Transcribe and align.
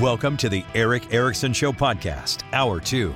Welcome 0.00 0.36
to 0.36 0.48
the 0.48 0.64
Erick 0.76 1.12
Erickson 1.12 1.52
Show 1.52 1.72
podcast, 1.72 2.44
Hour 2.52 2.78
2. 2.78 3.12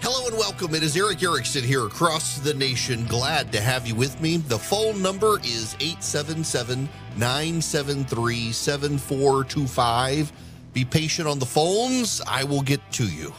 Hello 0.00 0.26
and 0.26 0.36
welcome. 0.36 0.74
It 0.74 0.82
is 0.82 0.96
Erick 0.96 1.22
Erickson 1.22 1.62
here 1.62 1.86
across 1.86 2.38
the 2.38 2.52
nation. 2.54 3.04
Glad 3.06 3.52
to 3.52 3.60
have 3.60 3.86
you 3.86 3.94
with 3.94 4.20
me. 4.20 4.38
The 4.38 4.58
phone 4.58 5.00
number 5.00 5.38
is 5.44 5.76
877 5.78 6.88
973 7.16 8.50
7425. 8.50 10.32
Be 10.72 10.84
patient 10.84 11.28
on 11.28 11.38
the 11.38 11.46
phones. 11.46 12.20
I 12.26 12.42
will 12.42 12.62
get 12.62 12.80
to 12.94 13.04
you. 13.04 13.32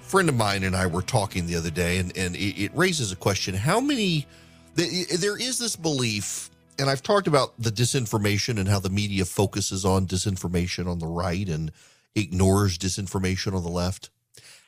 A 0.00 0.04
friend 0.04 0.28
of 0.28 0.36
mine 0.36 0.62
and 0.62 0.76
I 0.76 0.86
were 0.86 1.02
talking 1.02 1.46
the 1.46 1.56
other 1.56 1.70
day, 1.70 1.98
and, 1.98 2.16
and 2.16 2.36
it, 2.36 2.66
it 2.66 2.70
raises 2.72 3.10
a 3.10 3.16
question. 3.16 3.56
How 3.56 3.80
many, 3.80 4.28
there 4.76 5.36
is 5.36 5.58
this 5.58 5.74
belief 5.74 6.50
and 6.78 6.90
I've 6.90 7.02
talked 7.02 7.26
about 7.26 7.60
the 7.60 7.70
disinformation 7.70 8.58
and 8.58 8.68
how 8.68 8.80
the 8.80 8.90
media 8.90 9.24
focuses 9.24 9.84
on 9.84 10.06
disinformation 10.06 10.86
on 10.86 10.98
the 10.98 11.06
right 11.06 11.48
and 11.48 11.72
ignores 12.14 12.78
disinformation 12.78 13.54
on 13.54 13.62
the 13.62 13.70
left. 13.70 14.10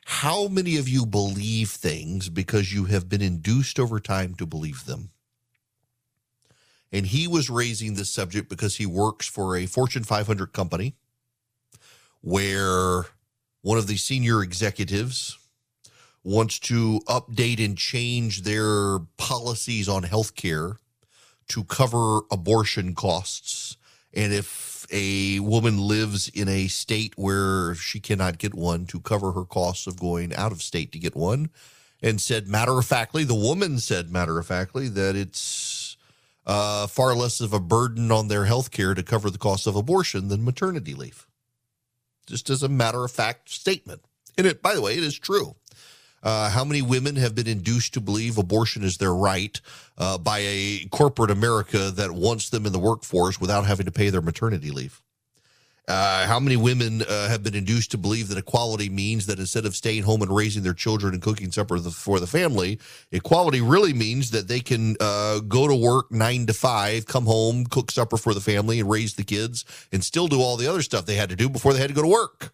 How 0.06 0.48
many 0.48 0.76
of 0.76 0.88
you 0.88 1.04
believe 1.04 1.70
things 1.70 2.28
because 2.28 2.72
you 2.72 2.86
have 2.86 3.08
been 3.08 3.20
induced 3.20 3.78
over 3.78 4.00
time 4.00 4.34
to 4.36 4.46
believe 4.46 4.86
them? 4.86 5.10
And 6.90 7.06
he 7.06 7.28
was 7.28 7.50
raising 7.50 7.94
this 7.94 8.10
subject 8.10 8.48
because 8.48 8.76
he 8.76 8.86
works 8.86 9.26
for 9.26 9.56
a 9.56 9.66
Fortune 9.66 10.04
500 10.04 10.52
company 10.52 10.94
where 12.22 13.04
one 13.60 13.76
of 13.76 13.86
the 13.86 13.98
senior 13.98 14.42
executives 14.42 15.38
wants 16.24 16.58
to 16.58 17.00
update 17.06 17.62
and 17.62 17.76
change 17.76 18.42
their 18.42 19.00
policies 19.18 19.88
on 19.88 20.02
healthcare 20.04 20.76
to 21.48 21.64
cover 21.64 22.20
abortion 22.30 22.94
costs. 22.94 23.76
And 24.14 24.32
if 24.32 24.86
a 24.90 25.40
woman 25.40 25.78
lives 25.78 26.28
in 26.28 26.48
a 26.48 26.68
state 26.68 27.14
where 27.16 27.74
she 27.74 28.00
cannot 28.00 28.38
get 28.38 28.54
one, 28.54 28.86
to 28.86 29.00
cover 29.00 29.32
her 29.32 29.44
costs 29.44 29.86
of 29.86 30.00
going 30.00 30.34
out 30.34 30.52
of 30.52 30.62
state 30.62 30.92
to 30.92 30.98
get 30.98 31.16
one. 31.16 31.50
And 32.00 32.20
said 32.20 32.46
matter 32.46 32.78
of 32.78 32.86
factly, 32.86 33.24
the 33.24 33.34
woman 33.34 33.78
said 33.78 34.10
matter 34.10 34.38
of 34.38 34.46
factly 34.46 34.88
that 34.88 35.16
it's 35.16 35.96
uh, 36.46 36.86
far 36.86 37.14
less 37.14 37.40
of 37.40 37.52
a 37.52 37.60
burden 37.60 38.10
on 38.10 38.28
their 38.28 38.46
health 38.46 38.70
care 38.70 38.94
to 38.94 39.02
cover 39.02 39.30
the 39.30 39.38
cost 39.38 39.66
of 39.66 39.76
abortion 39.76 40.28
than 40.28 40.44
maternity 40.44 40.94
leave. 40.94 41.26
Just 42.26 42.50
as 42.50 42.62
a 42.62 42.68
matter 42.68 43.04
of 43.04 43.10
fact 43.10 43.50
statement. 43.50 44.02
And 44.36 44.46
it, 44.46 44.62
by 44.62 44.74
the 44.74 44.80
way, 44.80 44.94
it 44.96 45.02
is 45.02 45.18
true. 45.18 45.56
Uh, 46.22 46.50
how 46.50 46.64
many 46.64 46.82
women 46.82 47.16
have 47.16 47.34
been 47.34 47.46
induced 47.46 47.94
to 47.94 48.00
believe 48.00 48.38
abortion 48.38 48.82
is 48.82 48.98
their 48.98 49.14
right 49.14 49.60
uh, 49.96 50.18
by 50.18 50.38
a 50.40 50.86
corporate 50.90 51.30
America 51.30 51.90
that 51.90 52.10
wants 52.10 52.50
them 52.50 52.66
in 52.66 52.72
the 52.72 52.78
workforce 52.78 53.40
without 53.40 53.66
having 53.66 53.86
to 53.86 53.92
pay 53.92 54.10
their 54.10 54.22
maternity 54.22 54.70
leave? 54.70 55.00
Uh, 55.88 56.26
how 56.26 56.38
many 56.38 56.54
women 56.54 57.00
uh, 57.08 57.28
have 57.28 57.42
been 57.42 57.54
induced 57.54 57.90
to 57.90 57.96
believe 57.96 58.28
that 58.28 58.36
equality 58.36 58.90
means 58.90 59.24
that 59.24 59.38
instead 59.38 59.64
of 59.64 59.74
staying 59.74 60.02
home 60.02 60.20
and 60.20 60.30
raising 60.30 60.62
their 60.62 60.74
children 60.74 61.14
and 61.14 61.22
cooking 61.22 61.50
supper 61.50 61.78
for 61.78 62.20
the 62.20 62.26
family, 62.26 62.78
equality 63.10 63.62
really 63.62 63.94
means 63.94 64.30
that 64.30 64.48
they 64.48 64.60
can 64.60 64.96
uh, 65.00 65.40
go 65.40 65.66
to 65.66 65.74
work 65.74 66.12
nine 66.12 66.44
to 66.44 66.52
five, 66.52 67.06
come 67.06 67.24
home, 67.24 67.64
cook 67.64 67.90
supper 67.90 68.18
for 68.18 68.34
the 68.34 68.40
family, 68.40 68.80
and 68.80 68.90
raise 68.90 69.14
the 69.14 69.24
kids, 69.24 69.64
and 69.90 70.04
still 70.04 70.28
do 70.28 70.42
all 70.42 70.58
the 70.58 70.66
other 70.66 70.82
stuff 70.82 71.06
they 71.06 71.14
had 71.14 71.30
to 71.30 71.36
do 71.36 71.48
before 71.48 71.72
they 71.72 71.80
had 71.80 71.88
to 71.88 71.94
go 71.94 72.02
to 72.02 72.08
work? 72.08 72.52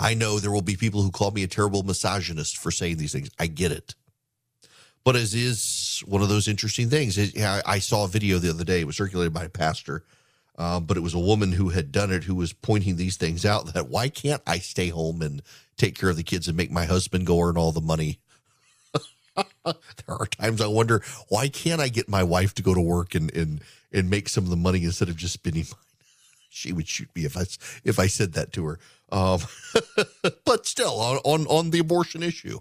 I 0.00 0.14
know 0.14 0.38
there 0.38 0.50
will 0.50 0.62
be 0.62 0.76
people 0.76 1.02
who 1.02 1.10
call 1.10 1.30
me 1.30 1.42
a 1.42 1.46
terrible 1.46 1.82
misogynist 1.82 2.56
for 2.56 2.70
saying 2.70 2.96
these 2.96 3.12
things. 3.12 3.30
I 3.38 3.46
get 3.46 3.70
it. 3.70 3.94
But 5.04 5.14
as 5.14 5.34
is 5.34 6.02
one 6.06 6.22
of 6.22 6.30
those 6.30 6.48
interesting 6.48 6.88
things. 6.88 7.18
I 7.36 7.78
saw 7.78 8.04
a 8.04 8.08
video 8.08 8.38
the 8.38 8.50
other 8.50 8.64
day. 8.64 8.80
It 8.80 8.86
was 8.86 8.96
circulated 8.96 9.34
by 9.34 9.44
a 9.44 9.50
pastor, 9.50 10.02
uh, 10.58 10.80
but 10.80 10.96
it 10.96 11.00
was 11.00 11.14
a 11.14 11.18
woman 11.18 11.52
who 11.52 11.68
had 11.68 11.92
done 11.92 12.10
it 12.10 12.24
who 12.24 12.34
was 12.34 12.54
pointing 12.54 12.96
these 12.96 13.16
things 13.16 13.44
out 13.44 13.74
that 13.74 13.88
why 13.90 14.08
can't 14.08 14.42
I 14.46 14.58
stay 14.58 14.88
home 14.88 15.20
and 15.20 15.42
take 15.76 15.98
care 15.98 16.08
of 16.08 16.16
the 16.16 16.22
kids 16.22 16.48
and 16.48 16.56
make 16.56 16.70
my 16.70 16.86
husband 16.86 17.26
go 17.26 17.40
earn 17.40 17.58
all 17.58 17.72
the 17.72 17.80
money? 17.82 18.20
there 19.64 19.74
are 20.08 20.26
times 20.26 20.62
I 20.62 20.66
wonder 20.66 21.02
why 21.28 21.48
can't 21.48 21.80
I 21.80 21.88
get 21.88 22.08
my 22.08 22.22
wife 22.22 22.54
to 22.54 22.62
go 22.62 22.74
to 22.74 22.80
work 22.80 23.14
and 23.14 23.34
and 23.34 23.60
and 23.92 24.08
make 24.08 24.28
some 24.28 24.44
of 24.44 24.50
the 24.50 24.56
money 24.56 24.84
instead 24.84 25.10
of 25.10 25.16
just 25.16 25.34
spending 25.34 25.66
mine? 25.70 25.89
She 26.50 26.72
would 26.72 26.88
shoot 26.88 27.08
me 27.14 27.24
if 27.24 27.36
I 27.36 27.44
if 27.84 27.98
I 27.98 28.06
said 28.08 28.32
that 28.34 28.52
to 28.54 28.66
her. 28.66 28.78
Um, 29.12 29.40
but 30.44 30.66
still, 30.66 31.00
on, 31.00 31.18
on, 31.24 31.46
on 31.46 31.70
the 31.70 31.78
abortion 31.78 32.22
issue, 32.22 32.60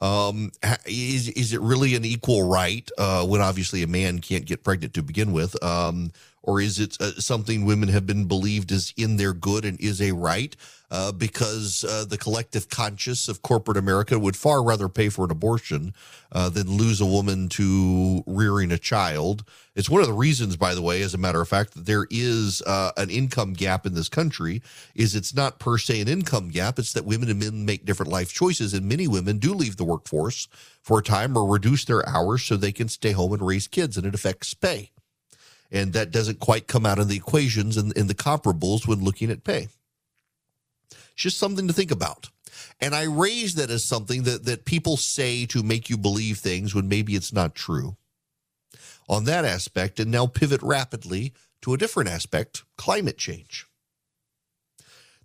um, 0.00 0.50
is 0.86 1.28
is 1.28 1.52
it 1.52 1.60
really 1.60 1.94
an 1.94 2.04
equal 2.04 2.48
right 2.48 2.88
uh, 2.98 3.24
when 3.24 3.40
obviously 3.40 3.82
a 3.82 3.86
man 3.86 4.18
can't 4.18 4.44
get 4.44 4.64
pregnant 4.64 4.94
to 4.94 5.02
begin 5.02 5.32
with? 5.32 5.62
Um, 5.62 6.12
or 6.46 6.60
is 6.60 6.78
it 6.78 6.96
uh, 7.00 7.10
something 7.20 7.64
women 7.64 7.88
have 7.88 8.06
been 8.06 8.26
believed 8.26 8.70
is 8.70 8.94
in 8.96 9.16
their 9.16 9.32
good 9.32 9.64
and 9.64 9.78
is 9.80 10.00
a 10.00 10.12
right? 10.12 10.56
Uh, 10.88 11.10
because 11.10 11.82
uh, 11.82 12.04
the 12.08 12.16
collective 12.16 12.68
conscience 12.68 13.28
of 13.28 13.42
corporate 13.42 13.76
America 13.76 14.16
would 14.20 14.36
far 14.36 14.62
rather 14.62 14.88
pay 14.88 15.08
for 15.08 15.24
an 15.24 15.32
abortion 15.32 15.92
uh, 16.30 16.48
than 16.48 16.70
lose 16.70 17.00
a 17.00 17.06
woman 17.06 17.48
to 17.48 18.22
rearing 18.24 18.70
a 18.70 18.78
child. 18.78 19.42
It's 19.74 19.90
one 19.90 20.00
of 20.00 20.06
the 20.06 20.12
reasons, 20.12 20.56
by 20.56 20.76
the 20.76 20.82
way, 20.82 21.02
as 21.02 21.12
a 21.12 21.18
matter 21.18 21.40
of 21.40 21.48
fact, 21.48 21.74
that 21.74 21.86
there 21.86 22.06
is 22.08 22.62
uh, 22.62 22.92
an 22.96 23.10
income 23.10 23.52
gap 23.52 23.84
in 23.84 23.94
this 23.94 24.08
country. 24.08 24.62
Is 24.94 25.16
it's 25.16 25.34
not 25.34 25.58
per 25.58 25.76
se 25.76 26.00
an 26.00 26.08
income 26.08 26.50
gap; 26.50 26.78
it's 26.78 26.92
that 26.92 27.04
women 27.04 27.28
and 27.28 27.40
men 27.40 27.64
make 27.64 27.84
different 27.84 28.12
life 28.12 28.32
choices, 28.32 28.72
and 28.72 28.86
many 28.86 29.08
women 29.08 29.38
do 29.38 29.52
leave 29.54 29.78
the 29.78 29.84
workforce 29.84 30.46
for 30.80 31.00
a 31.00 31.02
time 31.02 31.36
or 31.36 31.52
reduce 31.52 31.84
their 31.84 32.08
hours 32.08 32.44
so 32.44 32.56
they 32.56 32.70
can 32.70 32.86
stay 32.86 33.10
home 33.10 33.32
and 33.32 33.44
raise 33.44 33.66
kids, 33.66 33.96
and 33.96 34.06
it 34.06 34.14
affects 34.14 34.54
pay 34.54 34.92
and 35.70 35.92
that 35.92 36.10
doesn't 36.10 36.40
quite 36.40 36.66
come 36.66 36.86
out 36.86 36.98
in 36.98 37.08
the 37.08 37.16
equations 37.16 37.76
and 37.76 37.92
in 37.96 38.06
the 38.06 38.14
comparables 38.14 38.86
when 38.86 39.04
looking 39.04 39.30
at 39.30 39.44
pay. 39.44 39.68
It's 40.90 41.22
just 41.22 41.38
something 41.38 41.66
to 41.66 41.74
think 41.74 41.90
about. 41.90 42.30
And 42.80 42.94
I 42.94 43.04
raise 43.04 43.54
that 43.54 43.70
as 43.70 43.84
something 43.84 44.24
that, 44.24 44.44
that 44.44 44.64
people 44.64 44.96
say 44.96 45.46
to 45.46 45.62
make 45.62 45.88
you 45.88 45.96
believe 45.96 46.38
things 46.38 46.74
when 46.74 46.88
maybe 46.88 47.14
it's 47.14 47.32
not 47.32 47.54
true. 47.54 47.96
On 49.08 49.24
that 49.24 49.44
aspect, 49.44 50.00
and 50.00 50.10
now 50.10 50.26
pivot 50.26 50.62
rapidly 50.62 51.32
to 51.62 51.74
a 51.74 51.78
different 51.78 52.10
aspect 52.10 52.64
climate 52.76 53.18
change. 53.18 53.66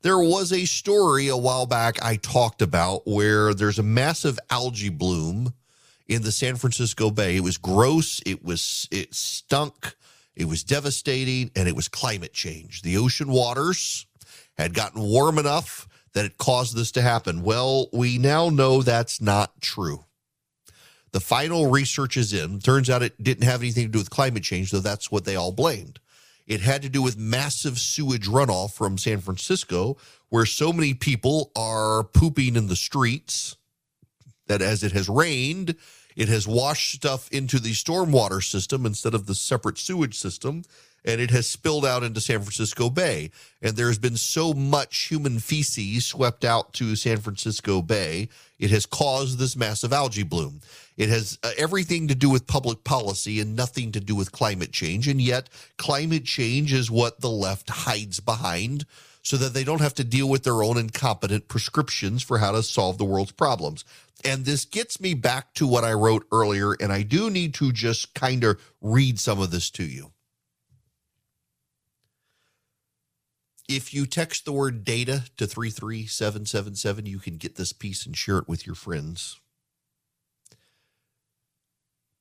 There 0.02 0.20
was 0.20 0.52
a 0.52 0.66
story 0.66 1.28
a 1.28 1.38
while 1.38 1.66
back 1.66 2.04
I 2.04 2.16
talked 2.16 2.62
about 2.62 3.06
where 3.06 3.54
there's 3.54 3.80
a 3.80 3.84
massive 3.84 4.40
algae 4.50 4.90
bloom 4.90 5.54
in 6.08 6.24
the 6.24 6.32
San 6.32 6.56
Francisco 6.56 7.12
Bay. 7.12 7.38
It 7.38 7.44
was 7.44 7.58
gross, 7.58 8.22
it 8.26 8.44
was 8.44 8.88
it 8.92 9.14
stunk, 9.14 9.96
it 10.36 10.46
was 10.46 10.64
devastating 10.64 11.52
and 11.56 11.68
it 11.68 11.76
was 11.76 11.88
climate 11.88 12.34
change. 12.34 12.82
The 12.82 12.98
ocean 12.98 13.30
waters 13.30 14.06
had 14.58 14.74
gotten 14.74 15.02
warm 15.02 15.38
enough 15.38 15.88
that 16.14 16.26
it 16.26 16.38
caused 16.38 16.76
this 16.76 16.92
to 16.94 17.02
happen. 17.02 17.42
Well, 17.42 17.88
we 17.94 18.18
now 18.18 18.50
know 18.50 18.82
that's 18.82 19.22
not 19.22 19.62
true. 19.62 20.06
The 21.12 21.20
final 21.20 21.70
research 21.70 22.16
is 22.16 22.32
in. 22.34 22.60
Turns 22.60 22.90
out 22.90 23.04
it 23.04 23.22
didn't 23.22 23.44
have 23.44 23.62
anything 23.62 23.86
to 23.86 23.92
do 23.92 24.00
with 24.00 24.10
climate 24.10 24.44
change, 24.44 24.72
though 24.72 24.80
that's 24.80 25.12
what 25.12 25.26
they 25.26 25.36
all 25.36 25.52
blamed. 25.52 26.00
It 26.48 26.62
had 26.62 26.82
to 26.82 26.90
do 26.90 27.02
with 27.02 27.18
massive 27.18 27.80
sewage 27.80 28.28
runoff 28.28 28.74
from 28.74 28.98
San 28.98 29.20
Francisco, 29.20 29.98
where 30.30 30.46
so 30.46 30.74
many 30.74 30.94
people 30.94 31.52
are 31.56 32.04
pooping 32.04 32.56
in 32.56 32.68
the 32.68 32.76
streets 32.76 33.58
that 34.48 34.62
as 34.62 34.84
it 34.84 34.92
has 34.94 35.08
rained, 35.08 35.76
it 36.16 36.30
has 36.30 36.48
washed 36.48 36.94
stuff 36.94 37.30
into 37.32 37.60
the 37.60 37.72
stormwater 37.72 38.44
system 38.44 38.86
instead 38.86 39.14
of 39.14 39.26
the 39.26 39.36
separate 39.36 39.78
sewage 39.78 40.18
system, 40.18 40.64
and 41.04 41.20
it 41.20 41.32
has 41.32 41.48
spilled 41.48 41.86
out 41.86 42.04
into 42.04 42.22
San 42.22 42.42
Francisco 42.42 42.90
Bay. 42.90 43.32
And 43.62 43.76
there's 43.76 43.98
been 43.98 44.18
so 44.18 44.54
much 44.54 45.08
human 45.10 45.40
feces 45.40 46.06
swept 46.06 46.46
out 46.46 46.74
to 46.74 46.96
San 46.96 47.18
Francisco 47.18 47.82
Bay, 47.82 48.30
it 48.62 48.70
has 48.70 48.86
caused 48.86 49.40
this 49.40 49.56
massive 49.56 49.92
algae 49.92 50.22
bloom. 50.22 50.62
It 50.96 51.10
has 51.10 51.40
uh, 51.42 51.50
everything 51.58 52.08
to 52.10 52.16
do 52.16 52.30
with 52.30 52.46
public 52.46 52.84
policy 52.84 53.40
and 53.40 53.56
nothing 53.56 53.92
to 53.94 54.00
do 54.00 54.16
with 54.16 54.32
climate 54.32 54.72
change. 54.72 55.08
And 55.08 55.20
yet, 55.20 55.50
climate 55.78 56.26
change 56.26 56.72
is 56.72 56.92
what 56.92 57.22
the 57.22 57.30
left 57.30 57.72
hides 57.72 58.20
behind 58.20 58.86
so 59.22 59.38
that 59.38 59.54
they 59.54 59.64
don't 59.64 59.82
have 59.82 59.94
to 59.96 60.04
deal 60.04 60.28
with 60.28 60.44
their 60.44 60.64
own 60.64 60.78
incompetent 60.78 61.48
prescriptions 61.48 62.24
for 62.24 62.40
how 62.40 62.52
to 62.52 62.64
solve 62.64 62.98
the 62.98 63.06
world's 63.06 63.32
problems. 63.32 63.86
And 64.24 64.46
this 64.46 64.66
gets 64.66 65.00
me 65.00 65.14
back 65.14 65.54
to 65.56 65.68
what 65.68 65.84
I 65.84 65.94
wrote 65.94 66.26
earlier, 66.32 66.74
and 66.74 66.92
I 66.92 67.04
do 67.04 67.30
need 67.30 67.54
to 67.56 67.72
just 67.72 68.14
kind 68.14 68.44
of 68.44 68.60
read 68.82 69.20
some 69.20 69.40
of 69.42 69.52
this 69.52 69.70
to 69.72 69.84
you. 69.84 70.12
If 73.70 73.94
you 73.94 74.06
text 74.06 74.44
the 74.44 74.52
word 74.52 74.84
data 74.84 75.26
to 75.38 75.48
33777, 75.48 77.06
you 77.06 77.20
can 77.20 77.38
get 77.38 77.56
this 77.56 77.72
piece 77.72 78.06
and 78.06 78.18
share 78.18 78.38
it 78.38 78.48
with 78.48 78.66
your 78.66 78.76
friends. 78.76 79.40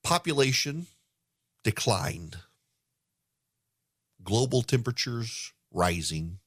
Population 0.04 0.86
declined, 1.64 2.38
global 4.22 4.62
temperatures 4.62 5.52
rising, 5.72 6.38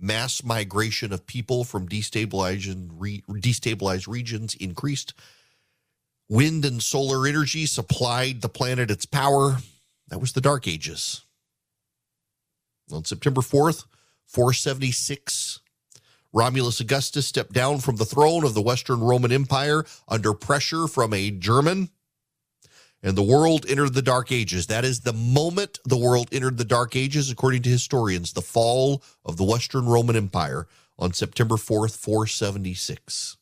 mass 0.00 0.42
migration 0.42 1.12
of 1.12 1.26
people 1.26 1.64
from 1.64 1.88
destabilized, 1.88 2.90
re, 2.94 3.22
destabilized 3.28 4.08
regions 4.08 4.54
increased. 4.54 5.14
Wind 6.28 6.64
and 6.64 6.82
solar 6.82 7.26
energy 7.26 7.66
supplied 7.66 8.40
the 8.40 8.48
planet 8.48 8.90
its 8.90 9.04
power. 9.04 9.58
That 10.08 10.20
was 10.20 10.32
the 10.32 10.40
Dark 10.40 10.66
Ages. 10.66 11.24
On 12.92 13.04
September 13.04 13.40
4th, 13.40 13.84
476, 14.26 15.60
Romulus 16.32 16.80
Augustus 16.80 17.26
stepped 17.26 17.52
down 17.52 17.78
from 17.78 17.96
the 17.96 18.04
throne 18.04 18.44
of 18.44 18.54
the 18.54 18.62
Western 18.62 19.00
Roman 19.00 19.32
Empire 19.32 19.84
under 20.08 20.32
pressure 20.32 20.86
from 20.86 21.12
a 21.12 21.30
German, 21.30 21.90
and 23.02 23.16
the 23.16 23.22
world 23.22 23.64
entered 23.68 23.94
the 23.94 24.02
Dark 24.02 24.30
Ages. 24.30 24.66
That 24.66 24.84
is 24.84 25.00
the 25.00 25.12
moment 25.12 25.78
the 25.84 25.96
world 25.96 26.28
entered 26.32 26.58
the 26.58 26.64
Dark 26.64 26.94
Ages, 26.96 27.30
according 27.30 27.62
to 27.62 27.70
historians, 27.70 28.32
the 28.32 28.42
fall 28.42 29.02
of 29.24 29.36
the 29.36 29.44
Western 29.44 29.86
Roman 29.86 30.16
Empire 30.16 30.66
on 30.98 31.12
September 31.12 31.56
4th, 31.56 31.96
476. 31.96 33.36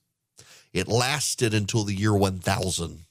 It 0.72 0.87
lasted 0.87 1.55
until 1.55 1.84
the 1.84 1.94
year 1.94 2.14
1000. 2.14 3.05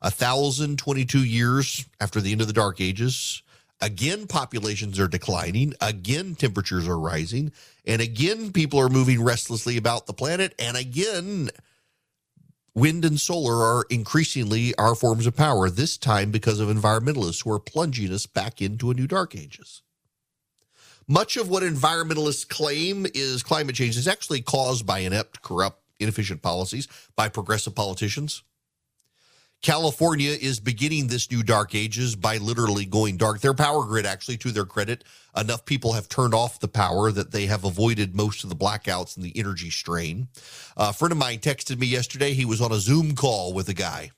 1,022 0.00 1.24
years 1.24 1.84
after 2.00 2.22
the 2.22 2.32
end 2.32 2.40
of 2.40 2.46
the 2.46 2.54
Dark 2.54 2.80
Ages, 2.80 3.42
again, 3.82 4.26
populations 4.26 4.98
are 4.98 5.08
declining. 5.08 5.74
Again, 5.82 6.34
temperatures 6.34 6.88
are 6.88 6.98
rising. 6.98 7.52
And 7.84 8.00
again, 8.00 8.50
people 8.52 8.80
are 8.80 8.88
moving 8.88 9.22
restlessly 9.22 9.76
about 9.76 10.06
the 10.06 10.14
planet. 10.14 10.54
And 10.58 10.74
again, 10.74 11.50
wind 12.74 13.04
and 13.04 13.20
solar 13.20 13.56
are 13.56 13.84
increasingly 13.90 14.74
our 14.76 14.94
forms 14.94 15.26
of 15.26 15.36
power, 15.36 15.68
this 15.68 15.96
time 15.96 16.30
because 16.30 16.60
of 16.60 16.68
environmentalists 16.68 17.44
who 17.44 17.52
are 17.52 17.58
plunging 17.58 18.12
us 18.12 18.26
back 18.26 18.62
into 18.62 18.90
a 18.90 18.94
new 18.94 19.06
Dark 19.06 19.34
Ages. 19.34 19.82
Much 21.08 21.36
of 21.36 21.48
what 21.48 21.62
environmentalists 21.62 22.48
claim 22.48 23.06
is 23.14 23.42
climate 23.42 23.74
change 23.74 23.96
is 23.96 24.06
actually 24.06 24.40
caused 24.40 24.86
by 24.86 25.00
inept, 25.00 25.42
corrupt, 25.42 25.82
inefficient 25.98 26.40
policies 26.40 26.86
by 27.16 27.28
progressive 27.28 27.74
politicians. 27.74 28.42
California 29.62 30.30
is 30.30 30.58
beginning 30.58 31.06
this 31.06 31.30
new 31.30 31.42
dark 31.42 31.74
ages 31.74 32.16
by 32.16 32.38
literally 32.38 32.86
going 32.86 33.18
dark. 33.18 33.40
Their 33.40 33.52
power 33.52 33.84
grid, 33.84 34.06
actually, 34.06 34.38
to 34.38 34.50
their 34.50 34.64
credit, 34.64 35.04
enough 35.36 35.66
people 35.66 35.92
have 35.92 36.08
turned 36.08 36.32
off 36.32 36.60
the 36.60 36.68
power 36.68 37.12
that 37.12 37.30
they 37.30 37.44
have 37.44 37.64
avoided 37.64 38.14
most 38.14 38.42
of 38.42 38.48
the 38.48 38.56
blackouts 38.56 39.16
and 39.16 39.24
the 39.24 39.36
energy 39.38 39.68
strain. 39.68 40.28
a 40.78 40.94
friend 40.94 41.12
of 41.12 41.18
mine 41.18 41.40
texted 41.40 41.78
me 41.78 41.86
yesterday. 41.86 42.32
He 42.32 42.46
was 42.46 42.62
on 42.62 42.72
a 42.72 42.80
Zoom 42.80 43.14
call 43.14 43.52
with 43.52 43.68
a 43.68 43.74
guy. 43.74 44.12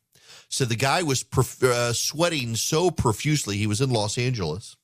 So 0.49 0.65
the 0.65 0.77
guy 0.77 1.03
was 1.03 1.25
prof- 1.25 1.62
uh, 1.62 1.93
sweating 1.93 2.55
so 2.55 2.91
profusely. 2.93 3.56
He 3.56 3.67
was 3.67 3.81
in 3.81 3.91
Los 3.91 4.19
Angeles. 4.19 4.77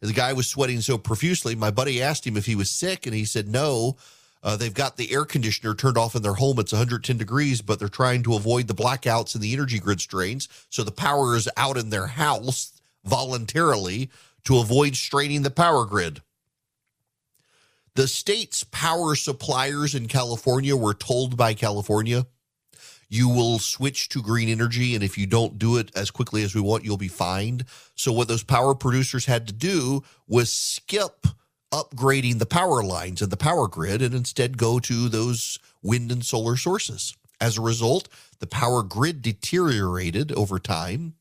The 0.00 0.12
guy 0.12 0.32
was 0.32 0.48
sweating 0.48 0.80
so 0.80 0.96
profusely. 0.96 1.56
My 1.56 1.70
buddy 1.70 2.00
asked 2.00 2.26
him 2.26 2.36
if 2.36 2.46
he 2.46 2.54
was 2.54 2.70
sick, 2.70 3.06
and 3.06 3.14
he 3.14 3.24
said 3.24 3.48
no. 3.48 3.96
Uh, 4.42 4.56
they've 4.56 4.74
got 4.74 4.96
the 4.96 5.12
air 5.12 5.24
conditioner 5.24 5.74
turned 5.74 5.96
off 5.96 6.16
in 6.16 6.22
their 6.22 6.34
home. 6.34 6.58
It's 6.58 6.72
110 6.72 7.16
degrees, 7.16 7.62
but 7.62 7.78
they're 7.78 7.88
trying 7.88 8.22
to 8.24 8.34
avoid 8.34 8.66
the 8.66 8.74
blackouts 8.74 9.34
and 9.34 9.42
the 9.42 9.52
energy 9.52 9.78
grid 9.78 10.00
strains. 10.00 10.48
So 10.68 10.82
the 10.82 10.90
power 10.90 11.36
is 11.36 11.48
out 11.56 11.76
in 11.76 11.90
their 11.90 12.08
house 12.08 12.72
voluntarily 13.04 14.10
to 14.44 14.58
avoid 14.58 14.96
straining 14.96 15.42
the 15.42 15.50
power 15.50 15.84
grid. 15.84 16.22
The 17.94 18.08
state's 18.08 18.64
power 18.64 19.14
suppliers 19.14 19.94
in 19.94 20.08
California 20.08 20.76
were 20.76 20.94
told 20.94 21.36
by 21.36 21.54
California, 21.54 22.26
you 23.08 23.28
will 23.28 23.58
switch 23.58 24.08
to 24.08 24.22
green 24.22 24.48
energy. 24.48 24.94
And 24.94 25.04
if 25.04 25.18
you 25.18 25.26
don't 25.26 25.58
do 25.58 25.76
it 25.76 25.94
as 25.94 26.10
quickly 26.10 26.42
as 26.42 26.54
we 26.54 26.62
want, 26.62 26.84
you'll 26.84 26.96
be 26.96 27.08
fined. 27.08 27.66
So, 27.94 28.10
what 28.10 28.28
those 28.28 28.42
power 28.42 28.74
producers 28.74 29.26
had 29.26 29.46
to 29.48 29.52
do 29.52 30.02
was 30.26 30.50
skip 30.50 31.26
upgrading 31.72 32.38
the 32.38 32.46
power 32.46 32.82
lines 32.82 33.22
and 33.22 33.32
the 33.32 33.36
power 33.36 33.66
grid 33.66 34.02
and 34.02 34.14
instead 34.14 34.58
go 34.58 34.78
to 34.78 35.08
those 35.08 35.58
wind 35.82 36.12
and 36.12 36.24
solar 36.24 36.56
sources. 36.56 37.16
As 37.40 37.58
a 37.58 37.62
result, 37.62 38.08
the 38.38 38.46
power 38.46 38.82
grid 38.82 39.22
deteriorated 39.22 40.30
over 40.32 40.58
time. 40.58 41.14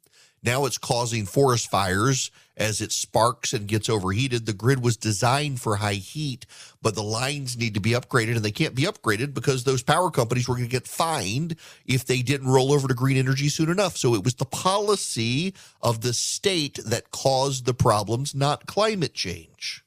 Now 0.44 0.66
it's 0.66 0.78
causing 0.78 1.26
forest 1.26 1.70
fires 1.70 2.32
as 2.58 2.82
it 2.82 2.92
sparks 2.92 3.54
and 3.54 3.68
gets 3.68 3.90
overheated. 3.90 4.46
The 4.46 4.54
grid 4.54 4.84
was 4.84 4.98
designed 4.98 5.62
for 5.62 5.78
high 5.78 5.94
heat, 5.94 6.46
but 6.82 6.96
the 6.96 7.04
lines 7.04 7.58
need 7.58 7.76
to 7.76 7.80
be 7.80 7.92
upgraded 7.92 8.36
and 8.36 8.44
they 8.44 8.52
can't 8.52 8.76
be 8.76 8.84
upgraded 8.84 9.34
because 9.34 9.64
those 9.64 9.84
power 9.84 10.12
companies 10.12 10.48
were 10.48 10.56
going 10.56 10.68
to 10.68 10.72
get 10.72 10.88
fined 10.88 11.56
if 11.86 12.06
they 12.06 12.22
didn't 12.22 12.48
roll 12.50 12.74
over 12.74 12.88
to 12.88 12.94
green 12.94 13.18
energy 13.18 13.50
soon 13.50 13.70
enough. 13.70 13.98
So 13.98 14.16
it 14.16 14.24
was 14.24 14.36
the 14.36 14.46
policy 14.46 15.54
of 15.82 16.02
the 16.02 16.14
state 16.14 16.80
that 16.86 17.12
caused 17.12 17.66
the 17.66 17.74
problems, 17.74 18.36
not 18.36 18.66
climate 18.66 19.14
change. 19.14 19.84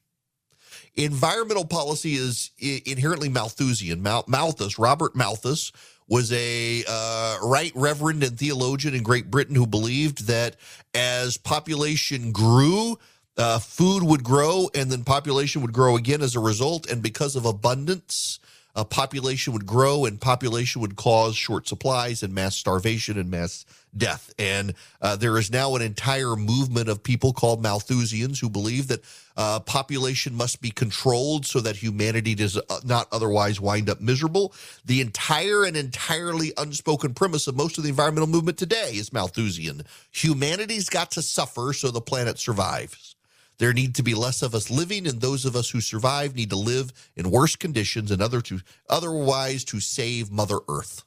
Environmental 0.96 1.64
policy 1.64 2.14
is 2.14 2.50
inherently 2.58 3.28
Malthusian. 3.28 4.02
Malthus, 4.02 4.78
Robert 4.78 5.16
Malthus, 5.16 5.72
was 6.08 6.32
a 6.32 6.84
uh, 6.86 7.38
right 7.42 7.72
reverend 7.74 8.22
and 8.22 8.38
theologian 8.38 8.94
in 8.94 9.02
Great 9.02 9.30
Britain 9.30 9.56
who 9.56 9.66
believed 9.66 10.26
that 10.26 10.56
as 10.94 11.36
population 11.36 12.30
grew, 12.30 12.98
uh, 13.36 13.58
food 13.58 14.02
would 14.02 14.22
grow 14.22 14.68
and 14.74 14.90
then 14.90 15.02
population 15.02 15.62
would 15.62 15.72
grow 15.72 15.96
again 15.96 16.22
as 16.22 16.36
a 16.36 16.40
result. 16.40 16.88
And 16.88 17.02
because 17.02 17.34
of 17.34 17.46
abundance, 17.46 18.38
uh, 18.76 18.84
population 18.84 19.52
would 19.52 19.66
grow 19.66 20.04
and 20.04 20.20
population 20.20 20.80
would 20.80 20.96
cause 20.96 21.34
short 21.36 21.66
supplies 21.66 22.22
and 22.22 22.34
mass 22.34 22.56
starvation 22.56 23.18
and 23.18 23.30
mass 23.30 23.64
death. 23.96 24.32
And 24.38 24.74
uh, 25.00 25.16
there 25.16 25.38
is 25.38 25.50
now 25.50 25.74
an 25.76 25.82
entire 25.82 26.36
movement 26.36 26.88
of 26.88 27.02
people 27.02 27.32
called 27.32 27.62
Malthusians 27.62 28.40
who 28.40 28.48
believe 28.48 28.88
that 28.88 29.04
uh, 29.36 29.60
population 29.60 30.34
must 30.34 30.60
be 30.60 30.70
controlled 30.70 31.46
so 31.46 31.60
that 31.60 31.76
humanity 31.76 32.34
does 32.34 32.56
uh, 32.56 32.80
not 32.84 33.08
otherwise 33.12 33.60
wind 33.60 33.90
up 33.90 34.00
miserable. 34.00 34.54
The 34.84 35.00
entire 35.00 35.64
and 35.64 35.76
entirely 35.76 36.52
unspoken 36.56 37.14
premise 37.14 37.46
of 37.46 37.56
most 37.56 37.78
of 37.78 37.84
the 37.84 37.90
environmental 37.90 38.28
movement 38.28 38.58
today 38.58 38.92
is 38.92 39.12
Malthusian. 39.12 39.82
Humanity's 40.12 40.88
got 40.88 41.10
to 41.12 41.22
suffer 41.22 41.72
so 41.72 41.90
the 41.90 42.00
planet 42.00 42.38
survives. 42.38 43.16
There 43.58 43.72
need 43.72 43.94
to 43.96 44.02
be 44.02 44.14
less 44.14 44.42
of 44.42 44.54
us 44.54 44.70
living, 44.70 45.06
and 45.06 45.20
those 45.20 45.44
of 45.44 45.54
us 45.54 45.70
who 45.70 45.80
survive 45.80 46.34
need 46.34 46.50
to 46.50 46.56
live 46.56 46.92
in 47.14 47.30
worse 47.30 47.54
conditions 47.54 48.10
and 48.10 48.20
other 48.20 48.40
to, 48.42 48.60
otherwise 48.90 49.64
to 49.66 49.80
save 49.80 50.30
Mother 50.30 50.58
Earth. 50.68 51.04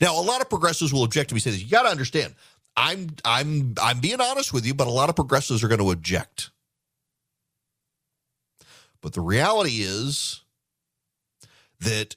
Now, 0.00 0.18
a 0.18 0.22
lot 0.22 0.40
of 0.40 0.48
progressives 0.48 0.92
will 0.92 1.04
object 1.04 1.28
to 1.28 1.34
me 1.34 1.40
saying 1.40 1.56
this. 1.56 1.64
You 1.64 1.70
got 1.70 1.82
to 1.82 1.90
understand, 1.90 2.34
I'm 2.76 3.10
I'm 3.24 3.74
I'm 3.80 4.00
being 4.00 4.20
honest 4.20 4.52
with 4.52 4.66
you, 4.66 4.74
but 4.74 4.86
a 4.86 4.90
lot 4.90 5.08
of 5.08 5.16
progressives 5.16 5.62
are 5.62 5.68
going 5.68 5.80
to 5.80 5.90
object. 5.90 6.50
But 9.00 9.12
the 9.12 9.20
reality 9.20 9.78
is 9.80 10.42
that 11.80 12.16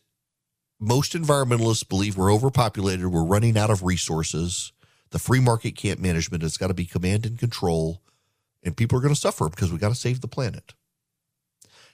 most 0.79 1.13
environmentalists 1.13 1.87
believe 1.87 2.17
we're 2.17 2.33
overpopulated, 2.33 3.07
we're 3.07 3.23
running 3.23 3.57
out 3.57 3.69
of 3.69 3.83
resources. 3.83 4.71
The 5.11 5.19
free 5.19 5.39
market 5.39 5.75
can't 5.75 5.99
manage 5.99 6.31
it. 6.31 6.43
It's 6.43 6.57
got 6.57 6.67
to 6.67 6.73
be 6.73 6.85
command 6.85 7.25
and 7.25 7.39
control, 7.39 8.01
and 8.63 8.75
people 8.75 8.97
are 8.97 9.01
going 9.01 9.13
to 9.13 9.19
suffer 9.19 9.49
because 9.49 9.71
we 9.71 9.79
got 9.79 9.89
to 9.89 9.95
save 9.95 10.21
the 10.21 10.27
planet. 10.27 10.73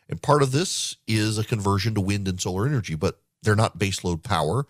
And 0.10 0.22
part 0.22 0.44
of 0.44 0.52
this 0.52 0.98
is 1.08 1.38
a 1.38 1.44
conversion 1.44 1.94
to 1.96 2.02
wind 2.02 2.28
and 2.28 2.42
solar 2.42 2.66
energy, 2.66 2.96
but 2.96 3.22
they're 3.44 3.56
not 3.56 3.80
baseload 3.80 4.24
power. 4.24 4.66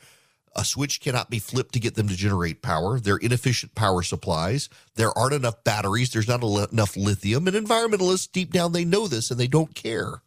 A 0.55 0.65
switch 0.65 0.99
cannot 0.99 1.29
be 1.29 1.39
flipped 1.39 1.73
to 1.73 1.79
get 1.79 1.95
them 1.95 2.09
to 2.09 2.15
generate 2.15 2.61
power. 2.61 2.99
They're 2.99 3.15
inefficient 3.17 3.73
power 3.73 4.03
supplies. 4.03 4.67
There 4.95 5.17
aren't 5.17 5.33
enough 5.33 5.63
batteries. 5.63 6.11
There's 6.11 6.27
not 6.27 6.43
enough 6.43 6.97
lithium. 6.97 7.47
And 7.47 7.55
environmentalists, 7.55 8.31
deep 8.31 8.51
down, 8.51 8.73
they 8.73 8.83
know 8.83 9.07
this 9.07 9.31
and 9.31 9.39
they 9.39 9.47
don't 9.47 9.73
care. 9.73 10.21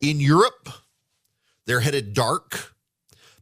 In 0.00 0.20
Europe, 0.20 0.68
they're 1.64 1.80
headed 1.80 2.12
dark. 2.12 2.74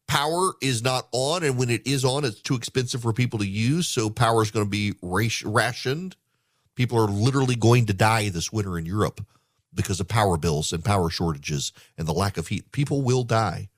Power 0.07 0.53
is 0.63 0.83
not 0.83 1.09
on. 1.13 1.43
And 1.43 1.59
when 1.59 1.71
it 1.71 1.87
is 1.87 2.05
on, 2.05 2.25
it's 2.25 2.41
too 2.41 2.55
expensive 2.55 3.03
for 3.03 3.13
people 3.13 3.41
to 3.41 3.47
use. 3.47 3.89
So 3.89 4.09
power 4.09 4.43
is 4.43 4.53
going 4.53 4.67
to 4.67 4.71
be 4.71 4.95
rationed. 5.03 6.15
People 6.77 6.99
are 6.99 7.09
literally 7.09 7.57
going 7.57 7.87
to 7.87 7.93
die 7.93 8.29
this 8.29 8.53
winter 8.53 8.79
in 8.79 8.87
Europe 8.87 9.27
because 9.75 9.99
of 9.99 10.07
power 10.07 10.37
bills 10.37 10.73
and 10.73 10.85
power 10.85 11.11
shortages 11.11 11.73
and 11.97 12.07
the 12.07 12.13
lack 12.13 12.37
of 12.39 12.47
heat. 12.49 12.71
People 12.71 13.03
will 13.03 13.25
die. 13.25 13.69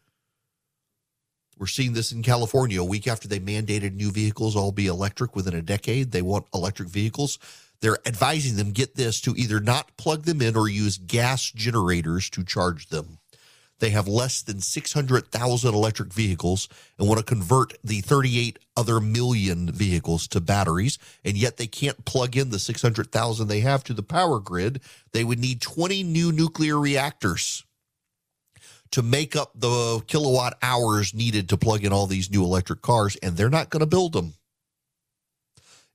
We're 1.61 1.67
seeing 1.67 1.93
this 1.93 2.11
in 2.11 2.23
California 2.23 2.81
a 2.81 2.85
week 2.85 3.07
after 3.07 3.29
they 3.29 3.39
mandated 3.39 3.95
new 3.95 4.11
vehicles 4.11 4.57
all 4.57 4.73
be 4.73 4.87
electric 4.87 5.37
within 5.37 5.55
a 5.55 5.61
decade. 5.61 6.11
They 6.11 6.23
want 6.23 6.47
electric 6.55 6.89
vehicles. 6.89 7.39
They're 7.83 7.99
advising 8.07 8.57
them, 8.57 8.73
get 8.73 8.95
this, 8.95 9.21
to 9.21 9.35
either 9.37 9.61
not 9.61 9.95
plug 9.99 10.23
them 10.23 10.41
in 10.41 10.57
or 10.57 10.71
use 10.71 10.97
gas 10.97 11.51
generators 11.51 12.31
to 12.31 12.45
charge 12.45 12.87
them. 12.87 13.19
They 13.79 13.91
have 13.91 14.09
less 14.09 14.41
than 14.41 14.63
600,000 14.63 15.75
electric 15.75 16.15
vehicles 16.15 16.67
and 16.99 17.07
want 17.07 17.19
to 17.19 17.25
convert 17.25 17.75
the 17.85 18.01
38 18.01 18.59
other 18.75 18.99
million 18.99 19.71
vehicles 19.71 20.29
to 20.29 20.41
batteries. 20.41 20.99
And 21.27 21.37
yet 21.37 21.59
they 21.59 21.67
can't 21.67 22.07
plug 22.07 22.39
in 22.39 22.49
the 22.49 22.59
600,000 22.59 23.49
they 23.49 23.61
have 23.61 23.85
to 23.85 23.93
the 23.93 24.03
power 24.03 24.41
grid. 24.41 24.81
They 25.13 25.25
would 25.25 25.39
need 25.39 25.61
20 25.61 26.05
new 26.05 26.33
nuclear 26.33 26.79
reactors 26.79 27.65
to 28.93 29.03
make 29.03 29.37
up 29.37 29.53
the 29.55 30.03
kilowatt 30.07 30.59
hours 30.63 31.15
needed 31.15 31.49
to 31.49 31.57
plug 31.57 31.85
in 31.85 31.93
all 31.93 32.07
these 32.07 32.31
new 32.31 32.43
electric 32.43 32.83
cars, 32.83 33.17
and 33.17 33.37
they're 33.37 33.51
not 33.51 33.71
going 33.71 33.81
to 33.81 33.87
build 33.87 34.13
them. 34.13 34.35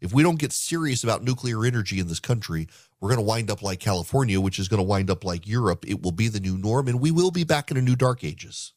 If 0.01 0.13
we 0.13 0.23
don't 0.23 0.39
get 0.39 0.51
serious 0.51 1.03
about 1.03 1.23
nuclear 1.23 1.65
energy 1.65 1.99
in 1.99 2.07
this 2.07 2.19
country, 2.19 2.67
we're 2.99 3.09
going 3.09 3.19
to 3.19 3.25
wind 3.25 3.49
up 3.49 3.61
like 3.61 3.79
California, 3.79 4.39
which 4.39 4.59
is 4.59 4.67
going 4.67 4.79
to 4.79 4.83
wind 4.83 5.09
up 5.09 5.23
like 5.23 5.47
Europe. 5.47 5.85
It 5.87 6.01
will 6.01 6.11
be 6.11 6.27
the 6.27 6.39
new 6.39 6.57
norm, 6.57 6.87
and 6.87 6.99
we 6.99 7.11
will 7.11 7.31
be 7.31 7.43
back 7.43 7.71
in 7.71 7.77
a 7.77 7.81
new 7.81 7.95
dark 7.95 8.23
ages. 8.23 8.73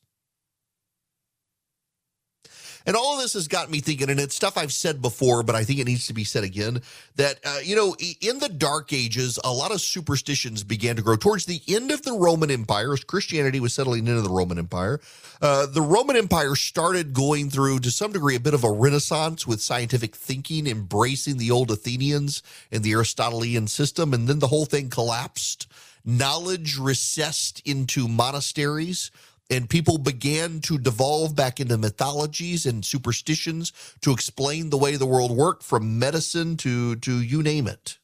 And 2.87 2.97
all 2.97 3.15
of 3.15 3.21
this 3.21 3.35
has 3.35 3.49
got 3.49 3.71
me 3.71 3.81
thinking, 3.81 4.11
and 4.11 4.21
it's 4.21 4.35
stuff 4.35 4.57
I've 4.57 4.73
said 4.73 5.03
before, 5.03 5.43
but 5.43 5.55
I 5.55 5.65
think 5.65 5.79
it 5.79 5.85
needs 5.85 6.07
to 6.07 6.15
be 6.15 6.25
said 6.25 6.45
again 6.45 6.81
that, 7.17 7.39
uh, 7.45 7.59
you 7.63 7.77
know, 7.77 7.97
in 8.21 8.39
the 8.39 8.49
Dark 8.49 8.93
Ages, 8.93 9.39
a 9.45 9.53
lot 9.53 9.73
of 9.73 9.81
superstitions 9.81 10.65
began 10.65 10.97
to 10.97 11.03
grow. 11.03 11.17
Towards 11.17 11.45
the 11.45 11.61
end 11.69 11.91
of 11.91 12.03
the 12.03 12.13
Roman 12.13 12.51
Empire, 12.51 12.93
as 12.93 13.05
Christianity 13.05 13.61
was 13.61 13.75
settling 13.75 14.07
into 14.07 14.23
the 14.23 14.31
Roman 14.31 14.59
Empire, 14.59 15.01
uh, 15.41 15.67
the 15.67 15.83
Roman 15.83 16.17
Empire 16.17 16.55
started 16.55 17.13
going 17.13 17.51
through, 17.51 17.81
to 17.81 17.91
some 17.91 18.13
degree, 18.13 18.37
a 18.37 18.41
bit 18.41 18.55
of 18.55 18.65
a 18.65 18.71
renaissance 18.71 19.47
with 19.47 19.61
scientific 19.61 20.17
thinking, 20.17 20.67
embracing 20.67 21.37
the 21.37 21.51
old 21.51 21.71
Athenians 21.71 22.43
and 22.73 22.83
the 22.83 22.95
Aristotelian 22.95 23.67
system. 23.67 24.15
And 24.15 24.29
then 24.29 24.39
the 24.39 24.49
whole 24.49 24.67
thing 24.67 24.89
collapsed. 24.89 25.67
Knowledge 26.05 26.79
recessed 26.79 27.61
into 27.67 28.09
monasteries 28.09 29.11
and 29.51 29.71
people 29.71 29.99
began 29.99 30.61
to 30.61 30.79
devolve 30.79 31.35
back 31.35 31.61
into 31.61 31.79
mythologies 31.79 32.67
and 32.67 32.85
superstitions 32.85 33.73
to 34.03 34.13
explain 34.13 34.71
the 34.71 34.79
way 34.79 34.97
the 34.97 35.07
world 35.07 35.31
worked 35.31 35.63
from 35.63 35.99
medicine 35.99 36.57
to 36.59 36.97
to 36.97 37.21
you 37.21 37.43
name 37.43 37.67
it. 37.67 37.99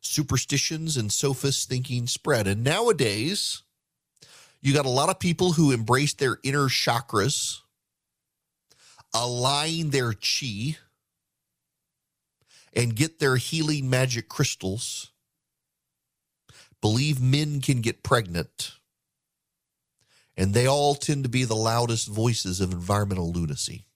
Superstitions 0.00 0.96
and 0.96 1.10
sophist 1.10 1.68
thinking 1.68 2.06
spread. 2.06 2.46
And 2.46 2.62
nowadays 2.62 3.62
you 4.60 4.74
got 4.74 4.86
a 4.86 4.90
lot 4.90 5.08
of 5.08 5.18
people 5.18 5.52
who 5.52 5.72
embrace 5.72 6.14
their 6.14 6.38
inner 6.42 6.68
chakras 6.68 7.60
align 9.14 9.90
their 9.90 10.12
chi 10.12 10.76
and 12.74 12.94
get 12.94 13.18
their 13.18 13.36
healing 13.36 13.88
magic 13.88 14.28
crystals. 14.28 15.12
Believe 16.82 17.20
men 17.22 17.60
can 17.62 17.80
get 17.80 18.02
pregnant 18.02 18.75
and 20.36 20.52
they 20.52 20.66
all 20.66 20.94
tend 20.94 21.24
to 21.24 21.30
be 21.30 21.44
the 21.44 21.56
loudest 21.56 22.08
voices 22.08 22.60
of 22.60 22.72
environmental 22.72 23.32
lunacy. 23.32 23.86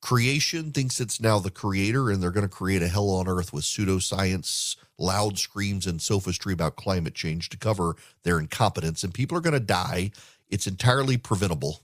Creation 0.00 0.72
thinks 0.72 0.98
it's 0.98 1.20
now 1.20 1.38
the 1.38 1.50
creator, 1.50 2.10
and 2.10 2.22
they're 2.22 2.30
going 2.30 2.48
to 2.48 2.54
create 2.54 2.82
a 2.82 2.88
hell 2.88 3.10
on 3.10 3.28
earth 3.28 3.52
with 3.52 3.64
pseudoscience, 3.64 4.76
loud 4.98 5.38
screams, 5.38 5.86
and 5.86 6.00
sophistry 6.00 6.54
about 6.54 6.76
climate 6.76 7.14
change 7.14 7.50
to 7.50 7.58
cover 7.58 7.96
their 8.22 8.38
incompetence. 8.38 9.04
And 9.04 9.12
people 9.12 9.36
are 9.36 9.42
going 9.42 9.52
to 9.52 9.60
die. 9.60 10.10
It's 10.48 10.66
entirely 10.66 11.18
preventable. 11.18 11.82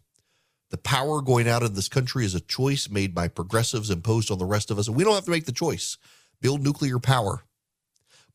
The 0.71 0.79
power 0.79 1.21
going 1.21 1.47
out 1.47 1.63
of 1.63 1.75
this 1.77 1.89
country 1.89 2.25
is 2.25 2.35
a 2.35 2.41
choice 2.41 2.89
made 2.89 3.15
by 3.15 3.29
progressives 3.29 3.91
imposed 3.91 4.31
on 4.31 4.39
the 4.39 4.47
rest 4.47 4.71
of 4.71 4.79
us. 4.79 4.89
And 4.89 4.97
we 4.97 5.05
don't 5.05 5.15
have 5.15 5.27
to 5.27 5.31
make 5.31 5.45
the 5.45 5.53
choice. 5.53 5.99
Build 6.41 6.63
nuclear 6.63 6.99
power. 6.99 7.43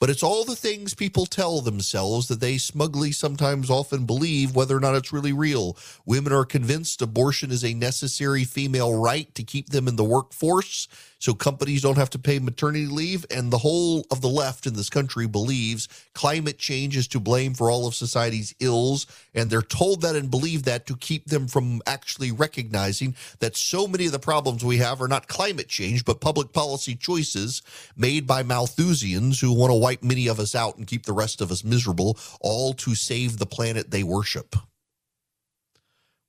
But 0.02 0.10
it's 0.10 0.24
all 0.24 0.46
the 0.46 0.56
things 0.56 0.96
people 0.96 1.28
tell 1.28 1.62
themselves 1.62 2.28
that 2.28 2.40
they 2.40 2.58
smugly 2.58 3.12
sometimes 3.12 3.70
often 3.70 4.08
believe, 4.08 4.56
whether 4.56 4.76
or 4.76 4.80
not 4.80 4.96
it's 4.96 5.14
really 5.14 5.32
real. 5.32 5.78
Women 6.08 6.34
are 6.34 6.44
convinced 6.44 7.04
abortion 7.04 7.52
is 7.52 7.64
a 7.64 7.76
necessary 7.76 8.44
female 8.44 9.00
right 9.00 9.34
to 9.36 9.44
keep 9.44 9.70
them 9.70 9.88
in 9.88 9.98
the 9.98 10.04
workforce 10.04 10.88
so 11.22 11.36
companies 11.36 11.84
don't 11.84 12.00
have 12.00 12.10
to 12.10 12.20
pay 12.20 12.40
maternity 12.40 12.88
leave. 12.88 13.28
And 13.30 13.52
the 13.54 13.60
whole 13.60 14.08
of 14.10 14.22
the 14.22 14.28
left 14.28 14.66
in 14.66 14.74
this 14.74 14.90
country 14.90 15.28
believes 15.28 15.88
climate 16.16 16.58
change 16.58 16.98
is 16.98 17.08
to 17.10 17.20
blame 17.20 17.54
for 17.54 17.70
all 17.70 17.86
of 17.86 17.94
society's 17.94 18.56
ills. 18.60 19.06
And 19.36 19.48
they're 19.48 19.62
told 19.62 20.02
that 20.02 20.16
and 20.16 20.32
believe 20.32 20.64
that 20.64 20.88
to 20.88 20.98
keep 20.98 21.28
them 21.28 21.48
from 21.48 21.80
actually 21.86 22.32
recognizing 22.32 23.16
that 23.38 23.56
so 23.56 23.86
many 23.88 24.08
of 24.08 24.14
the 24.14 24.20
problems 24.20 24.66
we 24.66 24.78
have 24.78 25.00
are 25.00 25.08
not 25.08 25.28
climate 25.28 25.68
change, 25.68 26.06
but 26.06 26.22
public 26.22 26.54
policy 26.54 26.96
choices 26.96 27.62
made 27.96 28.26
by 28.26 28.42
Malthusians 28.42 29.40
who 29.40 29.54
want 29.54 29.70
to 29.70 29.76
wipe 29.76 29.91
many 30.02 30.28
of 30.28 30.40
us 30.40 30.56
out 30.56 30.78
and 30.78 30.88
keep 30.88 31.06
the 31.06 31.14
rest 31.14 31.42
of 31.42 31.52
us 31.52 31.64
miserable, 31.64 32.18
all 32.40 32.74
to 32.74 32.96
save 32.96 33.38
the 33.38 33.46
planet 33.46 33.92
they 33.92 34.04
worship. 34.04 34.56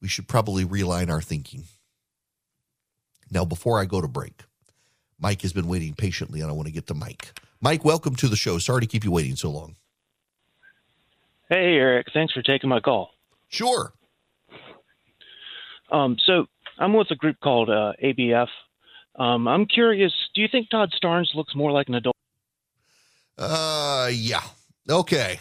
We 0.01 0.09
should 0.09 0.29
probably 0.29 0.65
realign 0.65 1.11
our 1.11 1.23
thinking. 1.23 1.65
Now, 3.31 3.45
before 3.45 3.81
I 3.81 3.85
go 3.85 4.01
to 4.01 4.09
break, 4.09 4.43
Mike 5.19 5.43
has 5.43 5.53
been 5.53 5.69
waiting 5.69 5.95
patiently, 5.95 6.41
and 6.41 6.51
I 6.51 6.53
want 6.53 6.67
to 6.67 6.73
get 6.73 6.87
to 6.89 6.95
Mike. 6.95 7.39
Mike, 7.61 7.85
welcome 7.85 8.17
to 8.17 8.29
the 8.29 8.37
show. 8.37 8.59
Sorry 8.59 8.81
to 8.81 8.87
keep 8.87 9.05
you 9.05 9.13
waiting 9.13 9.37
so 9.37 9.51
long. 9.51 9.77
Hey, 11.49 11.77
Erick. 11.77 12.09
Thanks 12.13 12.33
for 12.33 12.43
taking 12.43 12.69
my 12.69 12.81
call. 12.81 13.11
Sure. 13.49 13.93
Um, 15.91 16.17
so 16.27 16.47
I'm 16.79 16.95
with 16.95 17.11
a 17.11 17.15
group 17.15 17.37
called 17.41 17.71
uh, 17.71 17.93
ABF. 18.03 18.49
Um, 19.17 19.47
I'm 19.47 19.67
curious. 19.67 20.13
Do 20.35 20.41
you 20.41 20.49
think 20.51 20.71
Todd 20.71 20.93
Starnes 21.01 21.35
looks 21.35 21.55
more 21.55 21.71
like 21.71 21.89
an 21.89 21.95
adult? 21.95 22.17
Uh, 23.43 24.11
yeah. 24.13 24.43
Okay. 24.89 25.41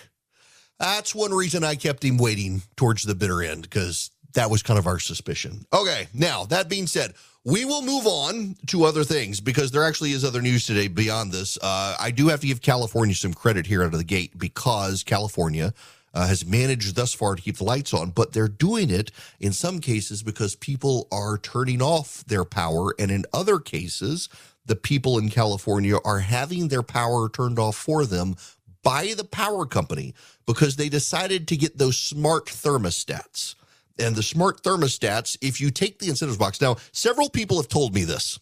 That's 0.80 1.14
one 1.14 1.32
reason 1.32 1.64
I 1.64 1.76
kept 1.76 2.04
him 2.04 2.18
waiting 2.18 2.64
towards 2.76 3.04
the 3.04 3.14
bitter 3.16 3.44
end 3.44 3.64
because 3.64 4.10
that 4.34 4.50
was 4.50 4.64
kind 4.64 4.80
of 4.80 4.88
our 4.88 5.00
suspicion. 5.00 5.66
Okay. 5.72 6.08
Now, 6.14 6.46
that 6.46 6.70
being 6.70 6.88
said, 6.88 7.14
we 7.44 7.66
will 7.66 7.82
move 7.82 8.06
on 8.06 8.56
to 8.68 8.86
other 8.86 9.04
things 9.04 9.40
because 9.40 9.72
there 9.72 9.84
actually 9.84 10.12
is 10.12 10.24
other 10.24 10.42
news 10.42 10.66
today 10.66 10.88
beyond 10.88 11.32
this. 11.32 11.58
Uh, 11.62 11.96
I 12.00 12.12
do 12.12 12.28
have 12.30 12.40
to 12.42 12.48
give 12.48 12.62
California 12.62 13.16
some 13.16 13.34
credit 13.34 13.66
here 13.66 13.82
out 13.82 13.94
of 13.94 14.00
the 14.00 14.04
gate 14.04 14.38
because 14.38 15.04
California 15.04 15.74
uh, 16.14 16.28
has 16.28 16.46
managed 16.46 16.96
thus 16.96 17.14
far 17.14 17.36
to 17.36 17.42
keep 17.42 17.58
the 17.58 17.64
lights 17.64 17.94
on, 17.94 18.12
but 18.12 18.34
they're 18.34 18.48
doing 18.48 18.90
it 18.90 19.12
in 19.40 19.54
some 19.54 19.80
cases 19.80 20.24
because 20.24 20.56
people 20.56 21.08
are 21.12 21.38
turning 21.38 21.82
off 21.82 22.24
their 22.26 22.46
power. 22.46 22.94
And 23.00 23.10
in 23.12 23.26
other 23.34 23.60
cases, 23.60 24.30
the 24.66 24.76
people 24.76 25.18
in 25.18 25.30
California 25.30 25.98
are 26.06 26.20
having 26.20 26.68
their 26.68 26.84
power 26.84 27.30
turned 27.30 27.60
off 27.60 27.76
for 27.76 28.06
them 28.06 28.36
by 28.84 29.14
the 29.16 29.24
power 29.24 29.66
company 29.66 30.14
because 30.46 30.76
they 30.76 30.90
decided 30.90 31.48
to 31.48 31.58
get 31.58 31.78
those 31.78 31.98
smart 31.98 32.46
thermostats 32.46 33.56
and 34.02 34.16
the 34.16 34.24
smart 34.24 34.64
thermostats, 34.64 35.38
if 35.42 35.62
you 35.62 35.70
take 35.70 36.00
the 36.00 36.10
incentives 36.10 36.38
box, 36.38 36.60
now 36.62 36.78
several 36.92 37.30
people 37.30 37.58
have 37.58 37.68
told 37.68 37.94
me 37.94 38.04
this. 38.04 38.40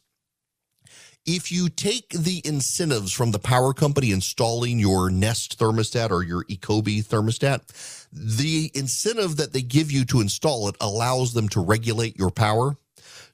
If 1.25 1.51
you 1.51 1.69
take 1.69 2.09
the 2.09 2.41
incentives 2.45 3.11
from 3.11 3.31
the 3.31 3.39
power 3.39 3.73
company 3.73 4.11
installing 4.11 4.79
your 4.79 5.09
Nest 5.09 5.59
thermostat 5.59 6.11
or 6.11 6.23
your 6.23 6.45
Ecobee 6.45 7.05
thermostat, 7.05 8.07
the 8.11 8.71
incentive 8.73 9.35
that 9.35 9.53
they 9.53 9.61
give 9.61 9.91
you 9.91 10.05
to 10.05 10.21
install 10.21 10.69
it 10.69 10.75
allows 10.79 11.33
them 11.33 11.49
to 11.49 11.59
regulate 11.59 12.17
your 12.17 12.31
power. 12.31 12.77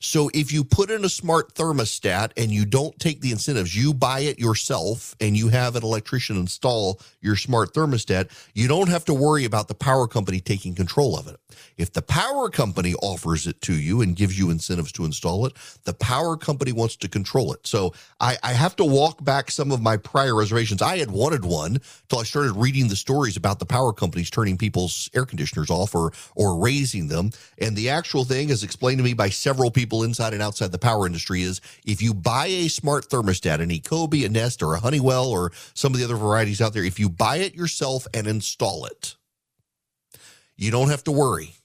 So 0.05 0.29
if 0.35 0.53
you 0.53 0.63
put 0.63 0.91
in 0.91 1.03
a 1.03 1.09
smart 1.09 1.55
thermostat 1.55 2.31
and 2.37 2.51
you 2.51 2.63
don't 2.63 2.97
take 2.99 3.21
the 3.21 3.31
incentives, 3.31 3.75
you 3.75 3.91
buy 3.91 4.19
it 4.19 4.37
yourself 4.37 5.15
and 5.19 5.35
you 5.35 5.49
have 5.49 5.75
an 5.75 5.81
electrician 5.81 6.37
install 6.37 7.01
your 7.21 7.35
smart 7.35 7.73
thermostat, 7.73 8.29
you 8.53 8.67
don't 8.67 8.89
have 8.89 9.03
to 9.05 9.15
worry 9.15 9.45
about 9.45 9.67
the 9.67 9.73
power 9.73 10.07
company 10.07 10.39
taking 10.39 10.75
control 10.75 11.17
of 11.17 11.27
it. 11.27 11.37
If 11.77 11.91
the 11.91 12.01
power 12.01 12.49
company 12.49 12.93
offers 12.95 13.47
it 13.47 13.61
to 13.61 13.73
you 13.73 14.01
and 14.01 14.15
gives 14.15 14.39
you 14.39 14.49
incentives 14.49 14.91
to 14.93 15.05
install 15.05 15.45
it, 15.45 15.53
the 15.83 15.93
power 15.93 16.37
company 16.37 16.71
wants 16.71 16.95
to 16.97 17.07
control 17.07 17.53
it. 17.53 17.67
So 17.67 17.93
I, 18.19 18.37
I 18.43 18.53
have 18.53 18.75
to 18.77 18.85
walk 18.85 19.23
back 19.23 19.51
some 19.51 19.71
of 19.71 19.81
my 19.81 19.97
prior 19.97 20.35
reservations. 20.35 20.81
I 20.81 20.97
had 20.97 21.11
wanted 21.11 21.43
one 21.43 21.79
till 22.09 22.19
I 22.19 22.23
started 22.23 22.53
reading 22.53 22.87
the 22.87 22.95
stories 22.95 23.35
about 23.35 23.59
the 23.59 23.65
power 23.65 23.91
companies 23.91 24.29
turning 24.29 24.57
people's 24.57 25.09
air 25.13 25.25
conditioners 25.25 25.69
off 25.69 25.93
or 25.95 26.13
or 26.35 26.57
raising 26.57 27.07
them. 27.07 27.31
And 27.57 27.75
the 27.75 27.89
actual 27.89 28.23
thing 28.23 28.49
is 28.49 28.63
explained 28.63 28.99
to 28.99 29.03
me 29.03 29.13
by 29.13 29.29
several 29.29 29.71
people 29.71 30.03
inside 30.03 30.33
and 30.33 30.41
outside 30.41 30.71
the 30.71 30.79
power 30.79 31.05
industry 31.05 31.41
is 31.41 31.61
if 31.85 32.01
you 32.01 32.13
buy 32.13 32.47
a 32.47 32.67
smart 32.67 33.09
thermostat, 33.09 33.59
an 33.59 33.69
Ecobee, 33.69 34.25
a 34.25 34.29
Nest, 34.29 34.63
or 34.63 34.73
a 34.75 34.79
Honeywell, 34.79 35.27
or 35.27 35.51
some 35.73 35.93
of 35.93 35.99
the 35.99 36.05
other 36.05 36.15
varieties 36.15 36.61
out 36.61 36.73
there, 36.73 36.83
if 36.83 36.99
you 36.99 37.09
buy 37.09 37.37
it 37.37 37.55
yourself 37.55 38.07
and 38.13 38.27
install 38.27 38.85
it, 38.85 39.15
you 40.55 40.71
don't 40.71 40.89
have 40.89 41.03
to 41.03 41.11
worry. 41.11 41.55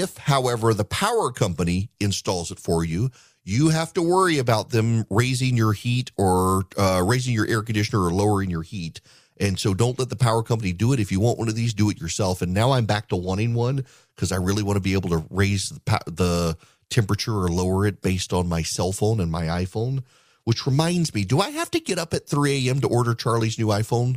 If, 0.00 0.16
however, 0.18 0.74
the 0.74 0.84
power 0.84 1.30
company 1.30 1.90
installs 2.00 2.50
it 2.50 2.58
for 2.58 2.84
you, 2.84 3.10
you 3.44 3.68
have 3.68 3.92
to 3.94 4.02
worry 4.02 4.38
about 4.38 4.70
them 4.70 5.04
raising 5.08 5.56
your 5.56 5.72
heat 5.72 6.10
or 6.16 6.64
uh, 6.76 7.02
raising 7.06 7.32
your 7.32 7.46
air 7.46 7.62
conditioner 7.62 8.02
or 8.02 8.12
lowering 8.12 8.50
your 8.50 8.62
heat. 8.62 9.00
And 9.38 9.58
so 9.58 9.74
don't 9.74 9.98
let 9.98 10.08
the 10.08 10.16
power 10.16 10.42
company 10.42 10.72
do 10.72 10.92
it. 10.92 11.00
If 11.00 11.12
you 11.12 11.20
want 11.20 11.38
one 11.38 11.48
of 11.48 11.54
these, 11.54 11.74
do 11.74 11.90
it 11.90 12.00
yourself. 12.00 12.42
And 12.42 12.52
now 12.52 12.72
I'm 12.72 12.86
back 12.86 13.08
to 13.08 13.16
wanting 13.16 13.54
one 13.54 13.84
because 14.14 14.32
I 14.32 14.36
really 14.36 14.62
want 14.62 14.76
to 14.76 14.80
be 14.80 14.94
able 14.94 15.10
to 15.10 15.24
raise 15.30 15.70
the, 15.70 16.00
the 16.06 16.56
temperature 16.90 17.34
or 17.34 17.48
lower 17.48 17.86
it 17.86 18.02
based 18.02 18.32
on 18.32 18.48
my 18.48 18.62
cell 18.62 18.92
phone 18.92 19.20
and 19.20 19.30
my 19.30 19.44
iPhone. 19.44 20.02
Which 20.44 20.66
reminds 20.66 21.12
me, 21.12 21.24
do 21.24 21.40
I 21.40 21.50
have 21.50 21.70
to 21.72 21.80
get 21.80 21.98
up 21.98 22.14
at 22.14 22.28
3 22.28 22.68
a.m. 22.68 22.80
to 22.80 22.88
order 22.88 23.14
Charlie's 23.14 23.58
new 23.58 23.66
iPhone? 23.66 24.16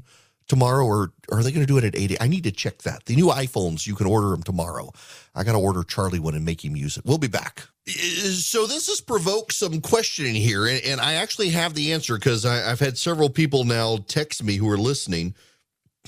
Tomorrow, 0.50 0.84
or 0.86 1.14
are 1.32 1.42
they 1.42 1.52
going 1.52 1.66
to 1.66 1.72
do 1.72 1.78
it 1.78 1.86
at 1.86 1.96
8? 1.96 2.18
I 2.20 2.28
need 2.28 2.44
to 2.44 2.52
check 2.52 2.80
that. 2.80 3.06
The 3.06 3.16
new 3.16 3.28
iPhones, 3.28 3.88
you 3.88 3.96
can 3.96 4.08
order 4.08 4.32
them 4.32 4.44
tomorrow. 4.44 4.92
I 5.34 5.44
got 5.44 5.54
to 5.54 5.60
order 5.60 5.84
Charlie 5.84 6.20
one 6.20 6.36
and 6.36 6.44
make 6.44 6.66
him 6.66 6.76
use 6.76 6.98
it. 6.98 7.06
We'll 7.06 7.18
be 7.20 7.28
back. 7.28 7.68
So 7.88 8.68
this 8.68 8.88
has 8.88 9.00
provoked 9.00 9.54
some 9.54 9.80
questioning 9.80 10.36
here, 10.36 10.68
and, 10.68 10.84
and 10.84 11.00
I 11.00 11.14
actually 11.14 11.50
have 11.50 11.74
the 11.74 11.94
answer 11.94 12.16
because 12.16 12.46
I've 12.46 12.80
had 12.80 12.98
several 12.98 13.30
people 13.30 13.64
now 13.64 13.98
text 14.08 14.44
me 14.44 14.56
who 14.58 14.70
are 14.70 14.78
listening. 14.78 15.34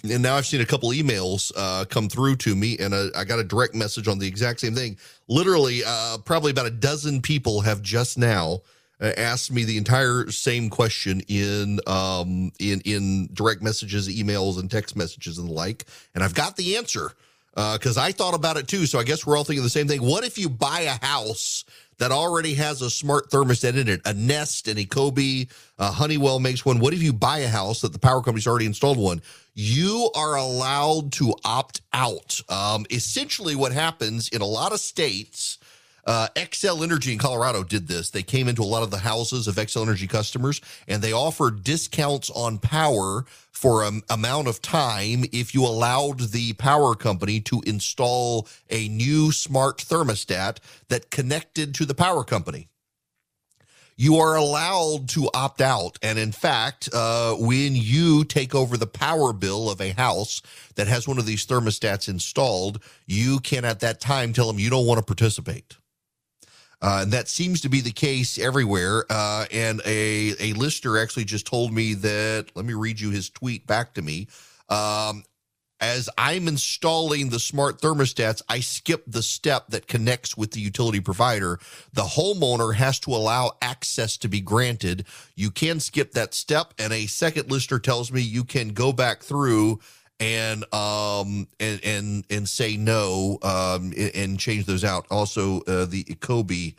And 0.03 0.23
now 0.23 0.35
I've 0.35 0.47
seen 0.47 0.61
a 0.61 0.65
couple 0.65 0.89
emails 0.89 1.51
uh, 1.55 1.85
come 1.85 2.09
through 2.09 2.37
to 2.37 2.55
me, 2.55 2.77
and 2.79 2.93
I 2.93 3.23
got 3.23 3.39
a 3.39 3.43
direct 3.43 3.75
message 3.75 4.07
on 4.07 4.17
the 4.17 4.27
exact 4.27 4.61
same 4.61 4.73
thing. 4.73 4.97
Literally, 5.27 5.83
uh, 5.85 6.17
probably 6.19 6.49
about 6.51 6.65
a 6.65 6.71
dozen 6.71 7.21
people 7.21 7.61
have 7.61 7.81
just 7.83 8.17
now 8.17 8.55
uh, 8.55 8.57
asked 9.01 9.51
me 9.51 9.63
the 9.63 9.77
entire 9.77 10.29
same 10.29 10.69
question 10.69 11.21
in 11.27 11.79
um, 11.87 12.51
in 12.59 12.81
in 12.81 13.29
direct 13.33 13.61
messages, 13.61 14.07
emails, 14.07 14.59
and 14.59 14.69
text 14.69 14.95
messages 14.95 15.37
and 15.37 15.49
the 15.49 15.53
like, 15.53 15.85
and 16.13 16.23
I've 16.23 16.35
got 16.35 16.55
the 16.55 16.77
answer. 16.77 17.13
Because 17.53 17.97
uh, 17.97 18.03
I 18.03 18.13
thought 18.13 18.33
about 18.33 18.55
it 18.55 18.69
too. 18.69 18.85
So 18.85 18.97
I 18.97 19.03
guess 19.03 19.25
we're 19.25 19.35
all 19.35 19.43
thinking 19.43 19.63
the 19.63 19.69
same 19.69 19.85
thing. 19.85 20.01
What 20.01 20.23
if 20.23 20.37
you 20.37 20.47
buy 20.47 20.81
a 20.81 21.05
house 21.05 21.65
that 21.97 22.09
already 22.09 22.53
has 22.53 22.81
a 22.81 22.89
smart 22.89 23.29
thermostat 23.29 23.75
in 23.75 23.89
it? 23.89 23.99
A 24.05 24.13
Nest, 24.13 24.69
an 24.69 24.77
Ecobee, 24.77 25.49
uh, 25.77 25.91
Honeywell 25.91 26.39
makes 26.39 26.65
one. 26.65 26.79
What 26.79 26.93
if 26.93 27.03
you 27.03 27.11
buy 27.11 27.39
a 27.39 27.49
house 27.49 27.81
that 27.81 27.91
the 27.91 27.99
power 27.99 28.21
company's 28.21 28.47
already 28.47 28.67
installed 28.67 28.97
one? 28.97 29.21
You 29.53 30.09
are 30.15 30.37
allowed 30.37 31.11
to 31.13 31.35
opt 31.43 31.81
out. 31.91 32.39
Um, 32.47 32.85
essentially, 32.89 33.55
what 33.55 33.73
happens 33.73 34.29
in 34.29 34.39
a 34.39 34.45
lot 34.45 34.71
of 34.71 34.79
states 34.79 35.57
uh, 36.05 36.27
Xcel 36.35 36.83
Energy 36.83 37.13
in 37.13 37.19
Colorado 37.19 37.63
did 37.63 37.87
this. 37.87 38.09
They 38.09 38.23
came 38.23 38.47
into 38.47 38.61
a 38.61 38.63
lot 38.63 38.83
of 38.83 38.91
the 38.91 38.99
houses 38.99 39.47
of 39.47 39.55
Xcel 39.55 39.83
Energy 39.83 40.07
customers 40.07 40.61
and 40.87 41.01
they 41.01 41.13
offered 41.13 41.63
discounts 41.63 42.29
on 42.31 42.57
power 42.57 43.25
for 43.51 43.83
an 43.83 44.01
amount 44.09 44.47
of 44.47 44.61
time 44.61 45.25
if 45.31 45.53
you 45.53 45.65
allowed 45.65 46.19
the 46.31 46.53
power 46.53 46.95
company 46.95 47.39
to 47.41 47.61
install 47.65 48.47
a 48.69 48.87
new 48.89 49.31
smart 49.31 49.77
thermostat 49.77 50.57
that 50.89 51.11
connected 51.11 51.75
to 51.75 51.85
the 51.85 51.95
power 51.95 52.23
company 52.23 52.67
you 54.01 54.15
are 54.15 54.35
allowed 54.35 55.07
to 55.09 55.29
opt 55.31 55.61
out. 55.61 55.99
And 56.01 56.17
in 56.17 56.31
fact, 56.31 56.89
uh, 56.91 57.35
when 57.35 57.75
you 57.75 58.23
take 58.23 58.55
over 58.55 58.75
the 58.75 58.87
power 58.87 59.31
bill 59.31 59.69
of 59.69 59.79
a 59.79 59.91
house 59.91 60.41
that 60.73 60.87
has 60.87 61.07
one 61.07 61.19
of 61.19 61.27
these 61.27 61.45
thermostats 61.45 62.09
installed, 62.09 62.81
you 63.05 63.39
can 63.41 63.63
at 63.63 63.79
that 63.81 64.01
time 64.01 64.33
tell 64.33 64.47
them 64.47 64.57
you 64.57 64.71
don't 64.71 64.87
want 64.87 64.97
to 64.97 65.05
participate. 65.05 65.77
Uh, 66.81 66.99
and 67.03 67.11
that 67.11 67.27
seems 67.27 67.61
to 67.61 67.69
be 67.69 67.81
the 67.81 67.91
case 67.91 68.39
everywhere. 68.39 69.05
Uh, 69.09 69.45
and 69.51 69.81
a, 69.85 70.33
a 70.39 70.53
listener 70.53 70.97
actually 70.97 71.25
just 71.25 71.45
told 71.45 71.71
me 71.71 71.93
that, 71.93 72.47
let 72.55 72.65
me 72.65 72.73
read 72.73 72.99
you 72.99 73.11
his 73.11 73.29
tweet 73.29 73.67
back 73.67 73.93
to 73.93 74.01
me. 74.01 74.27
Um, 74.69 75.23
as 75.79 76.09
I'm 76.15 76.47
installing 76.47 77.29
the 77.29 77.39
smart 77.39 77.81
thermostats, 77.81 78.43
I 78.47 78.59
skip 78.59 79.03
the 79.07 79.23
step 79.23 79.69
that 79.69 79.87
connects 79.87 80.37
with 80.37 80.51
the 80.51 80.59
utility 80.59 80.99
provider. 80.99 81.59
The 81.93 82.03
homeowner 82.03 82.75
has 82.75 82.99
to 83.01 83.11
allow 83.11 83.57
access 83.63 84.15
to 84.17 84.27
be 84.27 84.41
granted. 84.41 85.05
You 85.35 85.49
can 85.49 85.79
skip 85.79 86.11
that 86.11 86.35
step. 86.35 86.75
And 86.77 86.93
a 86.93 87.07
second 87.07 87.49
listener 87.49 87.79
tells 87.79 88.11
me 88.11 88.21
you 88.21 88.43
can 88.43 88.69
go 88.69 88.93
back 88.93 89.23
through 89.23 89.79
and 90.21 90.63
um 90.73 91.47
and 91.59 91.83
and 91.83 92.25
and 92.29 92.47
say 92.47 92.77
no 92.77 93.39
um 93.41 93.91
and 93.97 94.39
change 94.39 94.65
those 94.65 94.85
out. 94.85 95.05
Also, 95.11 95.61
uh, 95.61 95.85
the 95.85 96.03
Ecobee 96.05 96.75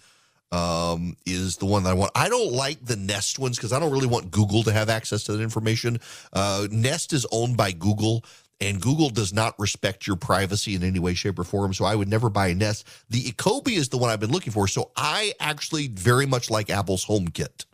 um 0.52 1.16
is 1.26 1.56
the 1.58 1.66
one 1.66 1.82
that 1.82 1.90
I 1.90 1.94
want. 1.94 2.12
I 2.14 2.28
don't 2.28 2.52
like 2.52 2.84
the 2.84 2.96
Nest 2.96 3.38
ones 3.38 3.58
because 3.58 3.72
I 3.72 3.80
don't 3.80 3.92
really 3.92 4.06
want 4.06 4.30
Google 4.30 4.62
to 4.62 4.72
have 4.72 4.88
access 4.88 5.24
to 5.24 5.32
that 5.32 5.42
information. 5.42 5.98
Uh, 6.32 6.68
Nest 6.70 7.12
is 7.12 7.26
owned 7.30 7.56
by 7.58 7.72
Google. 7.72 8.24
And 8.60 8.80
Google 8.80 9.10
does 9.10 9.32
not 9.32 9.58
respect 9.58 10.06
your 10.06 10.14
privacy 10.14 10.76
in 10.76 10.84
any 10.84 11.00
way, 11.00 11.14
shape, 11.14 11.36
or 11.36 11.42
form. 11.42 11.74
So 11.74 11.84
I 11.84 11.96
would 11.96 12.06
never 12.06 12.30
buy 12.30 12.46
a 12.48 12.54
Nest. 12.54 12.86
The 13.10 13.20
Ecobee 13.24 13.76
is 13.76 13.88
the 13.88 13.98
one 13.98 14.08
I've 14.08 14.20
been 14.20 14.30
looking 14.30 14.52
for. 14.52 14.68
So 14.68 14.92
I 14.96 15.32
actually 15.40 15.88
very 15.88 16.26
much 16.26 16.48
like 16.48 16.70
Apple's 16.70 17.04
HomeKit. 17.04 17.64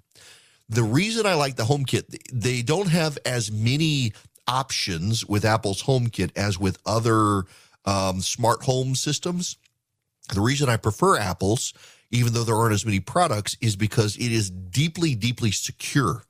The 0.70 0.82
reason 0.82 1.26
I 1.26 1.34
like 1.34 1.56
the 1.56 1.64
HomeKit, 1.64 2.16
they 2.32 2.62
don't 2.62 2.88
have 2.88 3.18
as 3.26 3.52
many 3.52 4.14
options 4.49 5.25
with 5.26 5.45
Apple's 5.45 5.83
HomeKit 5.85 6.33
as 6.37 6.59
with 6.59 6.78
other 6.85 7.45
um, 7.85 8.21
smart 8.21 8.62
home 8.62 8.95
systems. 8.95 9.57
The 10.35 10.40
reason 10.40 10.69
I 10.69 10.76
prefer 10.76 11.19
Apple's, 11.19 11.73
even 12.11 12.33
though 12.33 12.45
there 12.45 12.57
aren't 12.57 12.75
as 12.75 12.85
many 12.85 13.00
products, 13.00 13.57
is 13.61 13.76
because 13.76 14.17
it 14.17 14.33
is 14.33 14.50
deeply, 14.50 15.14
deeply 15.14 15.52
secure. 15.52 16.25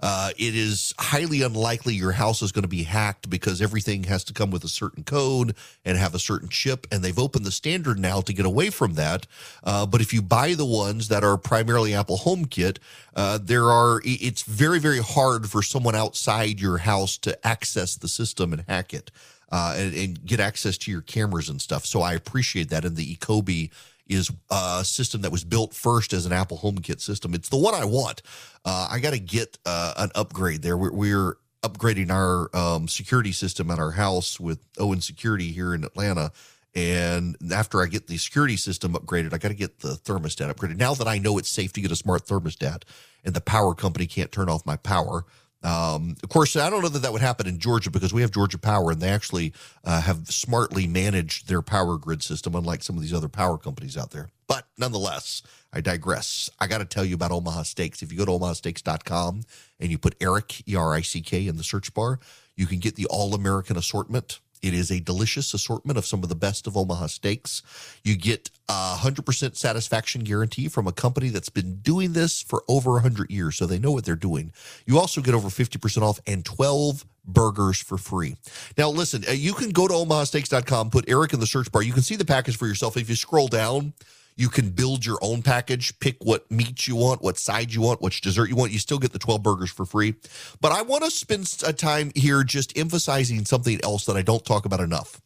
Uh, 0.00 0.30
it 0.38 0.54
is 0.54 0.94
highly 0.98 1.42
unlikely 1.42 1.94
your 1.94 2.12
house 2.12 2.42
is 2.42 2.52
going 2.52 2.62
to 2.62 2.68
be 2.68 2.84
hacked 2.84 3.28
because 3.28 3.60
everything 3.60 4.04
has 4.04 4.22
to 4.24 4.32
come 4.32 4.50
with 4.50 4.64
a 4.64 4.68
certain 4.68 5.02
code 5.02 5.54
and 5.84 5.98
have 5.98 6.14
a 6.14 6.18
certain 6.18 6.48
chip. 6.48 6.86
And 6.92 7.02
they've 7.02 7.18
opened 7.18 7.44
the 7.44 7.50
standard 7.50 7.98
now 7.98 8.20
to 8.20 8.32
get 8.32 8.46
away 8.46 8.70
from 8.70 8.94
that. 8.94 9.26
Uh, 9.64 9.86
but 9.86 10.00
if 10.00 10.12
you 10.12 10.22
buy 10.22 10.54
the 10.54 10.64
ones 10.64 11.08
that 11.08 11.24
are 11.24 11.36
primarily 11.36 11.94
Apple 11.94 12.18
HomeKit, 12.18 12.78
uh, 13.16 13.38
there 13.42 13.70
are 13.70 14.00
it's 14.04 14.42
very 14.42 14.78
very 14.78 15.02
hard 15.02 15.50
for 15.50 15.62
someone 15.62 15.94
outside 15.94 16.60
your 16.60 16.78
house 16.78 17.16
to 17.18 17.46
access 17.46 17.96
the 17.96 18.08
system 18.08 18.52
and 18.52 18.64
hack 18.68 18.94
it. 18.94 19.10
Uh, 19.50 19.74
and, 19.78 19.94
and, 19.94 20.26
get 20.26 20.40
access 20.40 20.76
to 20.76 20.90
your 20.90 21.00
cameras 21.00 21.48
and 21.48 21.62
stuff. 21.62 21.86
So 21.86 22.02
I 22.02 22.12
appreciate 22.12 22.68
that. 22.68 22.84
And 22.84 22.96
the 22.96 23.16
Ecobee 23.16 23.70
is 24.08 24.30
a 24.50 24.84
system 24.84 25.22
that 25.22 25.32
was 25.32 25.44
built 25.44 25.74
first 25.74 26.12
as 26.12 26.26
an 26.26 26.32
Apple 26.32 26.58
HomeKit 26.58 27.00
system. 27.00 27.34
It's 27.34 27.48
the 27.48 27.58
one 27.58 27.74
I 27.74 27.84
want. 27.84 28.22
Uh, 28.64 28.88
I 28.90 28.98
got 28.98 29.12
to 29.12 29.18
get 29.18 29.58
uh, 29.66 29.94
an 29.96 30.10
upgrade 30.14 30.62
there. 30.62 30.76
We're, 30.76 30.92
we're 30.92 31.36
upgrading 31.62 32.10
our 32.10 32.54
um, 32.56 32.88
security 32.88 33.32
system 33.32 33.70
at 33.70 33.78
our 33.78 33.92
house 33.92 34.38
with 34.38 34.60
Owen 34.78 35.00
Security 35.00 35.52
here 35.52 35.74
in 35.74 35.84
Atlanta. 35.84 36.32
And 36.74 37.36
after 37.52 37.82
I 37.82 37.86
get 37.86 38.06
the 38.06 38.18
security 38.18 38.56
system 38.56 38.92
upgraded, 38.92 39.32
I 39.32 39.38
got 39.38 39.48
to 39.48 39.54
get 39.54 39.80
the 39.80 39.94
thermostat 39.94 40.52
upgraded. 40.52 40.76
Now 40.76 40.94
that 40.94 41.08
I 41.08 41.18
know 41.18 41.38
it's 41.38 41.48
safe 41.48 41.72
to 41.72 41.80
get 41.80 41.90
a 41.90 41.96
smart 41.96 42.26
thermostat 42.26 42.82
and 43.24 43.34
the 43.34 43.40
power 43.40 43.74
company 43.74 44.06
can't 44.06 44.30
turn 44.30 44.48
off 44.48 44.64
my 44.64 44.76
power, 44.76 45.24
um, 45.62 46.14
of 46.22 46.28
course, 46.28 46.54
I 46.54 46.70
don't 46.70 46.82
know 46.82 46.88
that 46.88 47.00
that 47.00 47.12
would 47.12 47.20
happen 47.20 47.46
in 47.46 47.58
Georgia 47.58 47.90
because 47.90 48.12
we 48.12 48.22
have 48.22 48.30
Georgia 48.30 48.58
Power 48.58 48.92
and 48.92 49.00
they 49.00 49.08
actually 49.08 49.52
uh, 49.84 50.00
have 50.00 50.28
smartly 50.28 50.86
managed 50.86 51.48
their 51.48 51.62
power 51.62 51.98
grid 51.98 52.22
system, 52.22 52.54
unlike 52.54 52.82
some 52.82 52.96
of 52.96 53.02
these 53.02 53.14
other 53.14 53.28
power 53.28 53.58
companies 53.58 53.96
out 53.96 54.12
there. 54.12 54.28
But 54.46 54.66
nonetheless, 54.78 55.42
I 55.72 55.80
digress. 55.80 56.48
I 56.60 56.68
got 56.68 56.78
to 56.78 56.84
tell 56.84 57.04
you 57.04 57.14
about 57.14 57.32
Omaha 57.32 57.64
Steaks. 57.64 58.02
If 58.02 58.12
you 58.12 58.18
go 58.18 58.24
to 58.24 58.32
omahasteaks.com 58.32 59.42
and 59.80 59.90
you 59.90 59.98
put 59.98 60.14
Erick, 60.20 60.66
E 60.68 60.76
R 60.76 60.94
I 60.94 61.00
C 61.00 61.20
K, 61.20 61.46
in 61.46 61.56
the 61.56 61.64
search 61.64 61.92
bar, 61.92 62.20
you 62.56 62.66
can 62.66 62.78
get 62.78 62.96
the 62.96 63.06
all 63.06 63.34
American 63.34 63.76
assortment 63.76 64.40
it 64.62 64.74
is 64.74 64.90
a 64.90 65.00
delicious 65.00 65.54
assortment 65.54 65.98
of 65.98 66.06
some 66.06 66.22
of 66.22 66.28
the 66.28 66.34
best 66.34 66.66
of 66.66 66.76
Omaha 66.76 67.06
steaks. 67.06 67.62
You 68.04 68.16
get 68.16 68.50
a 68.68 68.96
100% 68.98 69.56
satisfaction 69.56 70.24
guarantee 70.24 70.68
from 70.68 70.86
a 70.86 70.92
company 70.92 71.28
that's 71.28 71.48
been 71.48 71.76
doing 71.76 72.12
this 72.12 72.42
for 72.42 72.64
over 72.68 72.92
100 72.92 73.30
years, 73.30 73.56
so 73.56 73.66
they 73.66 73.78
know 73.78 73.92
what 73.92 74.04
they're 74.04 74.16
doing. 74.16 74.52
You 74.86 74.98
also 74.98 75.20
get 75.20 75.34
over 75.34 75.48
50% 75.48 76.02
off 76.02 76.20
and 76.26 76.44
12 76.44 77.04
burgers 77.24 77.78
for 77.78 77.98
free. 77.98 78.36
Now, 78.76 78.90
listen, 78.90 79.24
uh, 79.28 79.32
you 79.32 79.52
can 79.52 79.70
go 79.70 79.86
to 79.86 79.94
omahasteaks.com, 79.94 80.90
put 80.90 81.08
Erick 81.08 81.32
in 81.32 81.40
the 81.40 81.46
search 81.46 81.70
bar. 81.70 81.82
You 81.82 81.92
can 81.92 82.02
see 82.02 82.16
the 82.16 82.24
package 82.24 82.56
for 82.56 82.66
yourself. 82.66 82.96
If 82.96 83.08
you 83.08 83.16
scroll 83.16 83.48
down, 83.48 83.92
you 84.38 84.48
can 84.48 84.70
build 84.70 85.04
your 85.04 85.18
own 85.20 85.42
package, 85.42 85.98
pick 85.98 86.16
what 86.22 86.48
meat 86.48 86.86
you 86.86 86.94
want, 86.94 87.22
what 87.22 87.36
side 87.36 87.74
you 87.74 87.80
want, 87.80 88.00
which 88.00 88.20
dessert 88.20 88.48
you 88.48 88.54
want. 88.54 88.70
You 88.70 88.78
still 88.78 89.00
get 89.00 89.12
the 89.12 89.18
12 89.18 89.42
burgers 89.42 89.70
for 89.70 89.84
free. 89.84 90.14
But 90.60 90.70
I 90.70 90.82
want 90.82 91.02
to 91.02 91.10
spend 91.10 91.52
a 91.64 91.70
uh, 91.70 91.72
time 91.72 92.12
here 92.14 92.44
just 92.44 92.78
emphasizing 92.78 93.44
something 93.44 93.80
else 93.82 94.06
that 94.06 94.16
I 94.16 94.22
don't 94.22 94.44
talk 94.44 94.64
about 94.64 94.78
enough. 94.78 95.20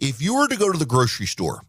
If 0.00 0.22
you 0.22 0.36
were 0.36 0.48
to 0.48 0.56
go 0.56 0.72
to 0.72 0.78
the 0.78 0.86
grocery 0.86 1.26
store 1.26 1.60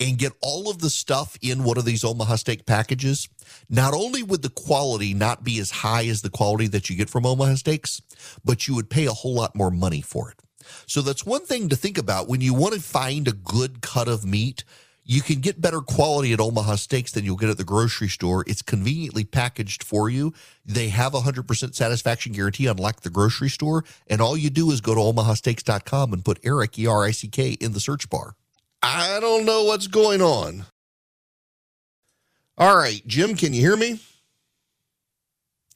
and 0.00 0.16
get 0.16 0.32
all 0.40 0.70
of 0.70 0.78
the 0.78 0.88
stuff 0.88 1.36
in 1.42 1.62
one 1.62 1.76
of 1.76 1.84
these 1.84 2.04
Omaha 2.04 2.36
steak 2.36 2.64
packages, 2.64 3.28
not 3.68 3.92
only 3.92 4.22
would 4.22 4.40
the 4.40 4.48
quality 4.48 5.12
not 5.12 5.44
be 5.44 5.58
as 5.58 5.70
high 5.70 6.06
as 6.06 6.22
the 6.22 6.30
quality 6.30 6.68
that 6.68 6.88
you 6.88 6.96
get 6.96 7.10
from 7.10 7.26
Omaha 7.26 7.56
steaks, 7.56 8.00
but 8.42 8.66
you 8.66 8.74
would 8.74 8.88
pay 8.88 9.04
a 9.04 9.12
whole 9.12 9.34
lot 9.34 9.54
more 9.54 9.70
money 9.70 10.00
for 10.00 10.30
it. 10.30 10.38
So 10.86 11.02
that's 11.02 11.26
one 11.26 11.44
thing 11.44 11.68
to 11.68 11.76
think 11.76 11.98
about 11.98 12.28
when 12.28 12.40
you 12.40 12.54
want 12.54 12.72
to 12.72 12.80
find 12.80 13.28
a 13.28 13.32
good 13.32 13.82
cut 13.82 14.08
of 14.08 14.24
meat 14.24 14.64
you 15.04 15.20
can 15.20 15.40
get 15.40 15.60
better 15.60 15.80
quality 15.80 16.32
at 16.32 16.40
Omaha 16.40 16.76
Steaks 16.76 17.12
than 17.12 17.24
you'll 17.24 17.36
get 17.36 17.50
at 17.50 17.58
the 17.58 17.64
grocery 17.64 18.08
store. 18.08 18.44
It's 18.46 18.62
conveniently 18.62 19.24
packaged 19.24 19.82
for 19.82 20.08
you. 20.08 20.32
They 20.64 20.88
have 20.90 21.14
a 21.14 21.20
100% 21.20 21.74
satisfaction 21.74 22.32
guarantee, 22.32 22.66
unlike 22.66 23.00
the 23.00 23.10
grocery 23.10 23.48
store. 23.48 23.84
And 24.06 24.20
all 24.20 24.36
you 24.36 24.48
do 24.48 24.70
is 24.70 24.80
go 24.80 24.94
to 24.94 25.00
omahasteaks.com 25.00 26.12
and 26.12 26.24
put 26.24 26.38
Erick, 26.44 26.78
E 26.78 26.86
R 26.86 27.04
I 27.04 27.10
C 27.10 27.28
K, 27.28 27.52
in 27.60 27.72
the 27.72 27.80
search 27.80 28.08
bar. 28.08 28.36
I 28.82 29.18
don't 29.20 29.44
know 29.44 29.64
what's 29.64 29.86
going 29.86 30.22
on. 30.22 30.66
All 32.58 32.76
right, 32.76 33.02
Jim, 33.06 33.34
can 33.34 33.54
you 33.54 33.60
hear 33.60 33.76
me? 33.76 34.00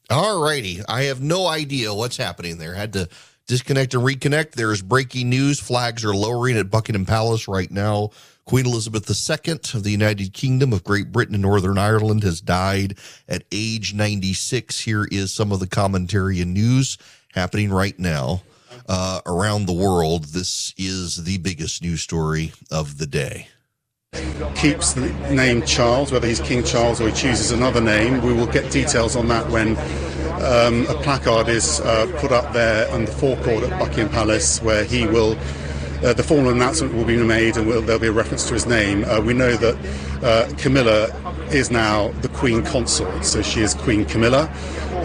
All 0.09 0.41
righty. 0.41 0.81
I 0.87 1.03
have 1.03 1.21
no 1.21 1.47
idea 1.47 1.93
what's 1.93 2.17
happening 2.17 2.57
there. 2.57 2.73
Had 2.73 2.93
to 2.93 3.09
disconnect 3.47 3.93
and 3.93 4.03
reconnect. 4.03 4.51
There's 4.51 4.81
breaking 4.81 5.29
news. 5.29 5.59
Flags 5.59 6.05
are 6.05 6.15
lowering 6.15 6.57
at 6.57 6.69
Buckingham 6.69 7.05
Palace 7.05 7.47
right 7.47 7.69
now. 7.69 8.11
Queen 8.47 8.65
Elizabeth 8.65 9.09
II 9.09 9.59
of 9.73 9.83
the 9.83 9.91
United 9.91 10.31
Kingdom 10.31 10.71
of 10.71 10.81
Great 10.81 11.11
Britain 11.11 11.35
and 11.35 11.41
Northern 11.41 11.77
Ireland 11.77 12.23
has 12.23 12.39
died 12.39 12.97
at 13.27 13.43
age 13.51 13.93
96. 13.93 14.79
Here 14.79 15.05
is 15.11 15.33
some 15.33 15.51
of 15.51 15.59
the 15.59 15.67
commentary 15.67 16.39
and 16.39 16.53
news 16.53 16.97
happening 17.33 17.71
right 17.71 17.99
now 17.99 18.43
uh, 18.87 19.19
around 19.25 19.65
the 19.65 19.73
world. 19.73 20.25
This 20.25 20.73
is 20.77 21.25
the 21.25 21.39
biggest 21.39 21.81
news 21.81 22.01
story 22.01 22.53
of 22.71 22.99
the 22.99 23.05
day. 23.05 23.49
Keeps 24.55 24.93
the 24.93 25.09
name 25.29 25.61
Charles, 25.63 26.13
whether 26.13 26.25
he's 26.25 26.39
King 26.39 26.63
Charles 26.63 27.01
or 27.01 27.09
he 27.09 27.13
chooses 27.13 27.51
another 27.51 27.81
name. 27.81 28.23
We 28.23 28.31
will 28.31 28.47
get 28.47 28.71
details 28.71 29.17
on 29.17 29.27
that 29.27 29.45
when 29.49 29.75
um, 30.41 30.87
a 30.87 30.97
placard 31.03 31.49
is 31.49 31.81
uh, 31.81 32.09
put 32.21 32.31
up 32.31 32.53
there 32.53 32.89
on 32.93 33.03
the 33.03 33.11
forecourt 33.11 33.65
at 33.65 33.77
Buckingham 33.77 34.07
Palace 34.07 34.61
where 34.61 34.85
he 34.85 35.05
will 35.05 35.37
uh, 36.03 36.13
the 36.13 36.23
formal 36.23 36.51
announcement 36.51 36.93
will 36.93 37.05
be 37.05 37.17
made 37.17 37.57
and 37.57 37.67
will, 37.67 37.81
there'll 37.81 38.01
be 38.01 38.07
a 38.07 38.11
reference 38.11 38.47
to 38.47 38.53
his 38.53 38.65
name. 38.65 39.03
Uh, 39.05 39.19
we 39.21 39.33
know 39.33 39.55
that 39.55 39.75
uh, 40.23 40.53
Camilla 40.57 41.07
is 41.51 41.71
now 41.71 42.09
the 42.21 42.29
Queen 42.29 42.63
Consort, 42.63 43.25
so 43.25 43.41
she 43.41 43.61
is 43.61 43.73
Queen 43.73 44.05
Camilla. 44.05 44.49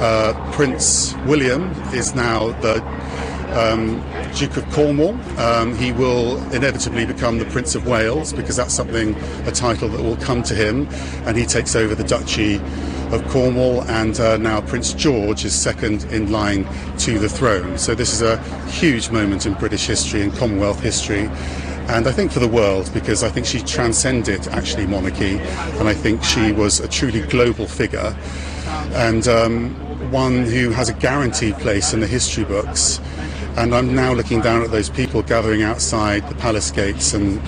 Uh, 0.00 0.52
Prince 0.52 1.14
William 1.26 1.70
is 1.92 2.14
now 2.14 2.48
the 2.60 2.82
um, 3.52 4.02
Duke 4.34 4.56
of 4.56 4.68
Cornwall. 4.70 5.14
Um, 5.38 5.76
he 5.76 5.92
will 5.92 6.38
inevitably 6.52 7.06
become 7.06 7.38
the 7.38 7.44
Prince 7.46 7.74
of 7.74 7.86
Wales 7.86 8.32
because 8.32 8.56
that's 8.56 8.74
something, 8.74 9.14
a 9.46 9.52
title 9.52 9.88
that 9.88 10.02
will 10.02 10.16
come 10.16 10.42
to 10.44 10.54
him, 10.54 10.88
and 11.26 11.36
he 11.36 11.44
takes 11.44 11.76
over 11.76 11.94
the 11.94 12.04
Duchy 12.04 12.58
of 13.12 13.22
Cornwall, 13.28 13.82
and 13.82 14.18
uh, 14.18 14.38
now 14.38 14.60
Prince 14.62 14.94
George 14.94 15.44
is 15.44 15.54
second 15.54 16.04
in 16.04 16.32
line 16.32 16.66
to 16.98 17.18
the 17.18 17.28
throne. 17.28 17.76
So 17.76 17.94
this 17.94 18.12
is 18.12 18.22
a 18.22 18.42
huge 18.68 19.10
moment 19.10 19.44
in 19.44 19.52
British 19.54 19.86
history 19.86 20.22
and 20.22 20.32
Commonwealth 20.32 20.80
history. 20.80 21.28
And 21.88 22.08
I 22.08 22.12
think 22.12 22.32
for 22.32 22.40
the 22.40 22.48
world, 22.48 22.90
because 22.94 23.22
I 23.22 23.28
think 23.28 23.44
she 23.44 23.60
transcended 23.60 24.48
actually 24.48 24.86
monarchy, 24.86 25.38
and 25.78 25.88
I 25.88 25.94
think 25.94 26.24
she 26.24 26.52
was 26.52 26.80
a 26.80 26.88
truly 26.88 27.20
global 27.20 27.66
figure, 27.66 28.16
and 28.94 29.28
um, 29.28 29.74
one 30.10 30.44
who 30.44 30.70
has 30.70 30.88
a 30.88 30.94
guaranteed 30.94 31.54
place 31.58 31.92
in 31.92 32.00
the 32.00 32.06
history 32.06 32.44
books. 32.44 33.00
And 33.56 33.74
I'm 33.74 33.94
now 33.94 34.14
looking 34.14 34.40
down 34.40 34.62
at 34.62 34.70
those 34.70 34.88
people 34.88 35.22
gathering 35.22 35.62
outside 35.62 36.26
the 36.28 36.34
palace 36.36 36.70
gates, 36.70 37.12
and 37.12 37.42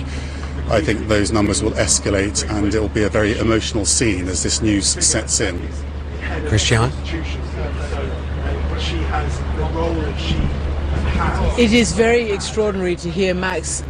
I 0.69 0.81
think 0.81 1.07
those 1.07 1.31
numbers 1.31 1.61
will 1.61 1.71
escalate, 1.71 2.49
and 2.49 2.73
it 2.73 2.79
will 2.79 2.89
be 2.89 3.03
a 3.03 3.09
very 3.09 3.37
emotional 3.37 3.85
scene 3.85 4.27
as 4.27 4.43
this 4.43 4.61
news 4.61 4.87
sets 5.05 5.39
in. 5.39 5.59
Christian? 6.47 6.91
It 11.57 11.71
is 11.71 11.93
very 11.93 12.31
extraordinary 12.31 12.95
to 12.97 13.09
hear 13.09 13.33
Max 13.33 13.83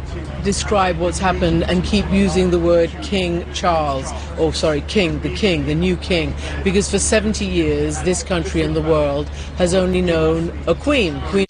describe 0.46 0.98
what's 0.98 1.18
happened 1.18 1.64
and 1.64 1.82
keep 1.82 2.08
using 2.12 2.50
the 2.50 2.58
word 2.58 2.88
King 3.02 3.44
Charles, 3.52 4.12
or 4.38 4.54
sorry, 4.54 4.82
King, 4.82 5.18
the 5.20 5.34
King, 5.34 5.66
the 5.66 5.74
new 5.74 5.96
King, 5.96 6.32
because 6.62 6.88
for 6.88 7.00
70 7.00 7.44
years 7.44 8.00
this 8.02 8.22
country 8.22 8.62
and 8.62 8.76
the 8.76 8.82
world 8.82 9.28
has 9.58 9.74
only 9.74 10.00
known 10.00 10.56
a 10.68 10.74
Queen. 10.74 11.20
Queen. 11.22 11.45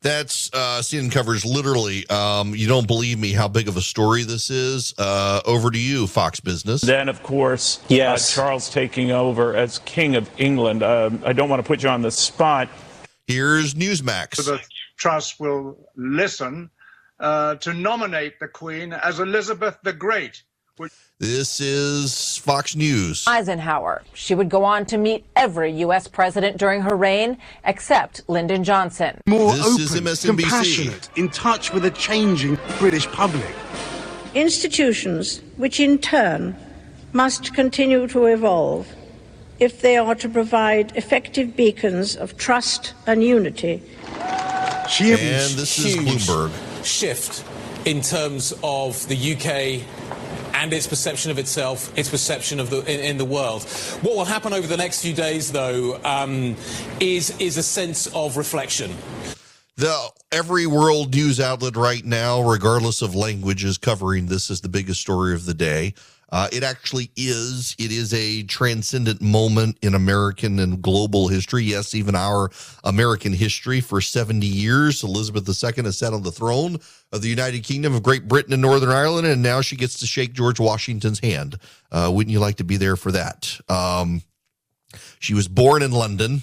That's 0.00 0.48
uh, 0.52 0.80
CNN 0.80 1.10
covers 1.10 1.44
literally. 1.44 2.08
Um, 2.08 2.54
you 2.54 2.68
don't 2.68 2.86
believe 2.86 3.18
me 3.18 3.32
how 3.32 3.48
big 3.48 3.68
of 3.68 3.76
a 3.76 3.80
story 3.80 4.22
this 4.22 4.48
is. 4.48 4.94
Uh, 4.96 5.40
over 5.44 5.70
to 5.70 5.78
you, 5.78 6.06
Fox 6.06 6.38
Business. 6.40 6.82
Then, 6.82 7.08
of 7.08 7.22
course, 7.22 7.80
yes. 7.88 8.36
uh, 8.36 8.40
Charles 8.40 8.70
taking 8.70 9.10
over 9.10 9.56
as 9.56 9.78
King 9.80 10.14
of 10.14 10.30
England. 10.38 10.82
Um, 10.82 11.20
I 11.24 11.32
don't 11.32 11.48
want 11.48 11.60
to 11.60 11.66
put 11.66 11.82
you 11.82 11.88
on 11.88 12.02
the 12.02 12.10
spot. 12.12 12.68
Here's 13.26 13.74
Newsmax. 13.74 14.36
The 14.44 14.60
Trust 14.96 15.38
will 15.38 15.76
listen 15.96 16.70
uh, 17.20 17.56
to 17.56 17.72
nominate 17.72 18.38
the 18.40 18.48
Queen 18.48 18.92
as 18.92 19.20
Elizabeth 19.20 19.78
the 19.82 19.92
Great. 19.92 20.42
Which- 20.78 20.92
this 21.20 21.60
is 21.60 22.36
Fox 22.38 22.76
News. 22.76 23.24
Eisenhower. 23.26 24.02
She 24.14 24.36
would 24.36 24.48
go 24.48 24.62
on 24.62 24.86
to 24.86 24.96
meet 24.96 25.24
every 25.34 25.72
U.S. 25.80 26.06
president 26.06 26.58
during 26.58 26.82
her 26.82 26.94
reign, 26.94 27.38
except 27.64 28.22
Lyndon 28.28 28.62
Johnson. 28.62 29.20
More 29.26 29.52
this 29.52 29.66
open, 29.66 30.06
is 30.06 30.24
compassionate, 30.24 31.10
in 31.16 31.28
touch 31.30 31.72
with 31.72 31.84
a 31.84 31.90
changing 31.90 32.56
British 32.78 33.08
public. 33.08 33.44
Institutions, 34.32 35.42
which 35.56 35.80
in 35.80 35.98
turn 35.98 36.56
must 37.12 37.52
continue 37.52 38.06
to 38.06 38.26
evolve 38.26 38.86
if 39.58 39.80
they 39.80 39.96
are 39.96 40.14
to 40.14 40.28
provide 40.28 40.96
effective 40.96 41.56
beacons 41.56 42.14
of 42.14 42.36
trust 42.36 42.94
and 43.08 43.24
unity. 43.24 43.82
She 44.88 45.10
and 45.10 45.52
this 45.58 45.84
is 45.84 45.96
Bloomberg 45.96 46.84
shift 46.84 47.44
in 47.84 48.02
terms 48.02 48.54
of 48.62 49.06
the 49.08 49.16
UK 49.16 49.82
and 50.62 50.72
its 50.72 50.86
perception 50.86 51.30
of 51.30 51.38
itself, 51.38 51.96
its 51.96 52.08
perception 52.08 52.58
of 52.58 52.68
the 52.70 52.80
in, 52.92 53.00
in 53.00 53.18
the 53.18 53.24
world. 53.24 53.62
What 54.02 54.16
will 54.16 54.24
happen 54.24 54.52
over 54.52 54.66
the 54.66 54.76
next 54.76 55.02
few 55.02 55.14
days, 55.14 55.52
though, 55.52 56.00
um, 56.04 56.56
is 57.00 57.32
is 57.38 57.56
a 57.56 57.62
sense 57.62 58.06
of 58.08 58.36
reflection. 58.36 58.96
The 59.76 60.10
every 60.32 60.66
world 60.66 61.14
news 61.14 61.38
outlet 61.38 61.76
right 61.76 62.04
now, 62.04 62.42
regardless 62.42 63.02
of 63.02 63.14
language, 63.14 63.64
is 63.64 63.78
covering 63.78 64.26
this 64.26 64.50
as 64.50 64.60
the 64.60 64.68
biggest 64.68 65.00
story 65.00 65.34
of 65.34 65.46
the 65.46 65.54
day. 65.54 65.94
Uh, 66.30 66.48
it 66.52 66.62
actually 66.62 67.10
is. 67.16 67.74
It 67.78 67.90
is 67.90 68.12
a 68.12 68.42
transcendent 68.44 69.22
moment 69.22 69.78
in 69.80 69.94
American 69.94 70.58
and 70.58 70.82
global 70.82 71.28
history. 71.28 71.64
Yes, 71.64 71.94
even 71.94 72.14
our 72.14 72.50
American 72.84 73.32
history. 73.32 73.80
For 73.80 74.00
70 74.00 74.46
years, 74.46 75.02
Elizabeth 75.02 75.48
II 75.48 75.84
has 75.84 75.98
sat 75.98 76.12
on 76.12 76.22
the 76.22 76.30
throne 76.30 76.78
of 77.12 77.22
the 77.22 77.28
United 77.28 77.64
Kingdom 77.64 77.94
of 77.94 78.02
Great 78.02 78.28
Britain 78.28 78.52
and 78.52 78.60
Northern 78.60 78.90
Ireland, 78.90 79.26
and 79.26 79.42
now 79.42 79.62
she 79.62 79.76
gets 79.76 79.98
to 80.00 80.06
shake 80.06 80.34
George 80.34 80.60
Washington's 80.60 81.20
hand. 81.20 81.58
Uh, 81.90 82.10
wouldn't 82.12 82.32
you 82.32 82.40
like 82.40 82.56
to 82.56 82.64
be 82.64 82.76
there 82.76 82.96
for 82.96 83.12
that? 83.12 83.58
Um, 83.68 84.22
she 85.18 85.32
was 85.32 85.48
born 85.48 85.82
in 85.82 85.92
London. 85.92 86.42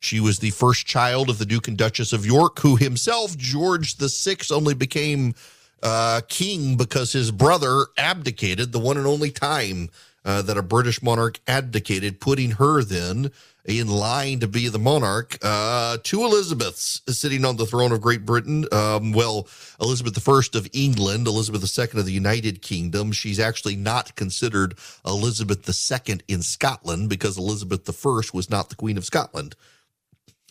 She 0.00 0.20
was 0.20 0.38
the 0.38 0.50
first 0.50 0.86
child 0.86 1.28
of 1.28 1.38
the 1.38 1.46
Duke 1.46 1.66
and 1.66 1.76
Duchess 1.76 2.12
of 2.12 2.24
York, 2.24 2.60
who 2.60 2.76
himself, 2.76 3.36
George 3.36 3.96
VI, 3.96 4.36
only 4.52 4.74
became 4.74 5.34
uh, 5.82 6.20
king 6.28 6.76
because 6.76 7.12
his 7.12 7.30
brother 7.30 7.86
abdicated 7.96 8.72
the 8.72 8.78
one 8.78 8.96
and 8.96 9.06
only 9.06 9.30
time 9.30 9.90
uh, 10.24 10.42
that 10.42 10.58
a 10.58 10.62
British 10.62 11.02
monarch 11.02 11.40
abdicated, 11.46 12.20
putting 12.20 12.52
her 12.52 12.82
then 12.82 13.30
in 13.64 13.86
line 13.88 14.40
to 14.40 14.48
be 14.48 14.68
the 14.68 14.78
monarch. 14.78 15.38
Uh, 15.42 15.98
two 16.02 16.24
Elizabeths 16.24 17.02
sitting 17.08 17.44
on 17.44 17.56
the 17.56 17.66
throne 17.66 17.92
of 17.92 18.00
Great 18.00 18.24
Britain. 18.24 18.64
Um, 18.72 19.12
well, 19.12 19.46
Elizabeth 19.80 20.28
I 20.28 20.58
of 20.58 20.68
England, 20.72 21.26
Elizabeth 21.26 21.78
II 21.78 22.00
of 22.00 22.06
the 22.06 22.12
United 22.12 22.62
Kingdom. 22.62 23.12
She's 23.12 23.38
actually 23.38 23.76
not 23.76 24.16
considered 24.16 24.76
Elizabeth 25.06 25.68
II 25.68 26.20
in 26.28 26.42
Scotland 26.42 27.08
because 27.08 27.38
Elizabeth 27.38 27.88
I 27.88 28.22
was 28.34 28.50
not 28.50 28.70
the 28.70 28.76
Queen 28.76 28.98
of 28.98 29.04
Scotland. 29.04 29.54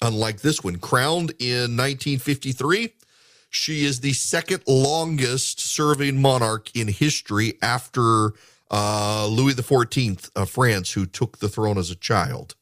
Unlike 0.02 0.42
this 0.42 0.64
one, 0.64 0.78
crowned 0.78 1.32
in 1.40 1.76
1953 1.76 2.94
she 3.50 3.86
is 3.86 4.02
the 4.02 4.14
second 4.14 4.64
longest 4.68 5.60
serving 5.60 6.22
monarch 6.22 6.76
in 6.76 6.88
history 6.88 7.58
after 7.62 8.34
uh, 8.70 9.28
Louis 9.28 9.54
XIV 9.54 10.30
of 10.36 10.50
France, 10.50 10.92
who 10.92 11.06
took 11.06 11.40
the 11.40 11.50
throne 11.50 11.78
as 11.78 11.90
a 11.90 11.96
child. 11.96 12.56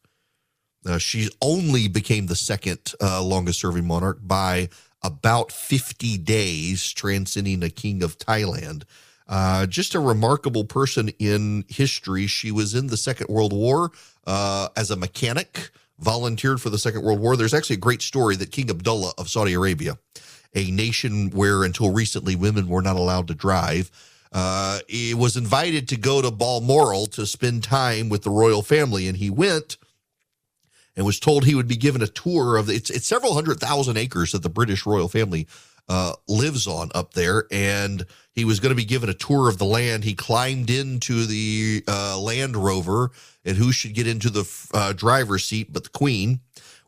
Uh, 0.85 0.99
she 0.99 1.29
only 1.41 1.87
became 1.87 2.27
the 2.27 2.35
second 2.35 2.93
uh, 3.01 3.23
longest 3.23 3.59
serving 3.59 3.87
monarch 3.87 4.19
by 4.21 4.69
about 5.03 5.51
50 5.51 6.17
days, 6.19 6.91
transcending 6.91 7.63
a 7.63 7.69
king 7.69 8.03
of 8.03 8.17
Thailand. 8.17 8.83
Uh, 9.27 9.65
just 9.65 9.95
a 9.95 9.99
remarkable 9.99 10.65
person 10.65 11.09
in 11.17 11.65
history. 11.67 12.27
She 12.27 12.51
was 12.51 12.75
in 12.75 12.87
the 12.87 12.97
Second 12.97 13.27
World 13.27 13.53
War 13.53 13.91
uh, 14.27 14.69
as 14.77 14.91
a 14.91 14.95
mechanic, 14.95 15.71
volunteered 15.97 16.61
for 16.61 16.69
the 16.69 16.77
Second 16.77 17.03
World 17.03 17.19
War. 17.19 17.35
There's 17.35 17.53
actually 17.53 17.77
a 17.77 17.79
great 17.79 18.03
story 18.03 18.35
that 18.35 18.51
King 18.51 18.69
Abdullah 18.69 19.13
of 19.17 19.29
Saudi 19.29 19.53
Arabia 19.53 19.97
a 20.55 20.71
nation 20.71 21.29
where 21.29 21.63
until 21.63 21.91
recently 21.91 22.35
women 22.35 22.67
were 22.67 22.81
not 22.81 22.95
allowed 22.95 23.27
to 23.27 23.35
drive. 23.35 23.91
Uh, 24.31 24.79
he 24.87 25.13
was 25.13 25.37
invited 25.37 25.87
to 25.89 25.97
go 25.97 26.21
to 26.21 26.31
Balmoral 26.31 27.05
to 27.07 27.25
spend 27.25 27.63
time 27.63 28.09
with 28.09 28.23
the 28.23 28.29
royal 28.29 28.61
family, 28.61 29.07
and 29.07 29.17
he 29.17 29.29
went 29.29 29.77
and 30.95 31.05
was 31.05 31.19
told 31.19 31.45
he 31.45 31.55
would 31.55 31.67
be 31.67 31.75
given 31.77 32.01
a 32.01 32.07
tour 32.07 32.57
of 32.57 32.69
it's, 32.69 32.89
it's 32.89 33.05
several 33.05 33.33
hundred 33.33 33.59
thousand 33.59 33.97
acres 33.97 34.31
that 34.31 34.43
the 34.43 34.49
British 34.49 34.85
royal 34.85 35.07
family 35.07 35.47
uh, 35.87 36.13
lives 36.27 36.67
on 36.67 36.89
up 36.95 37.13
there, 37.13 37.45
and 37.51 38.05
he 38.33 38.43
was 38.43 38.59
going 38.59 38.71
to 38.71 38.75
be 38.75 38.85
given 38.85 39.09
a 39.09 39.13
tour 39.13 39.47
of 39.49 39.57
the 39.57 39.65
land. 39.65 40.03
He 40.03 40.15
climbed 40.15 40.69
into 40.69 41.25
the 41.25 41.83
uh, 41.87 42.19
Land 42.19 42.57
Rover, 42.57 43.11
and 43.43 43.55
who 43.55 43.71
should 43.71 43.93
get 43.93 44.07
into 44.07 44.29
the 44.29 44.69
uh, 44.73 44.93
driver's 44.93 45.43
seat 45.43 45.71
but 45.71 45.83
the 45.83 45.89
Queen? 45.89 46.39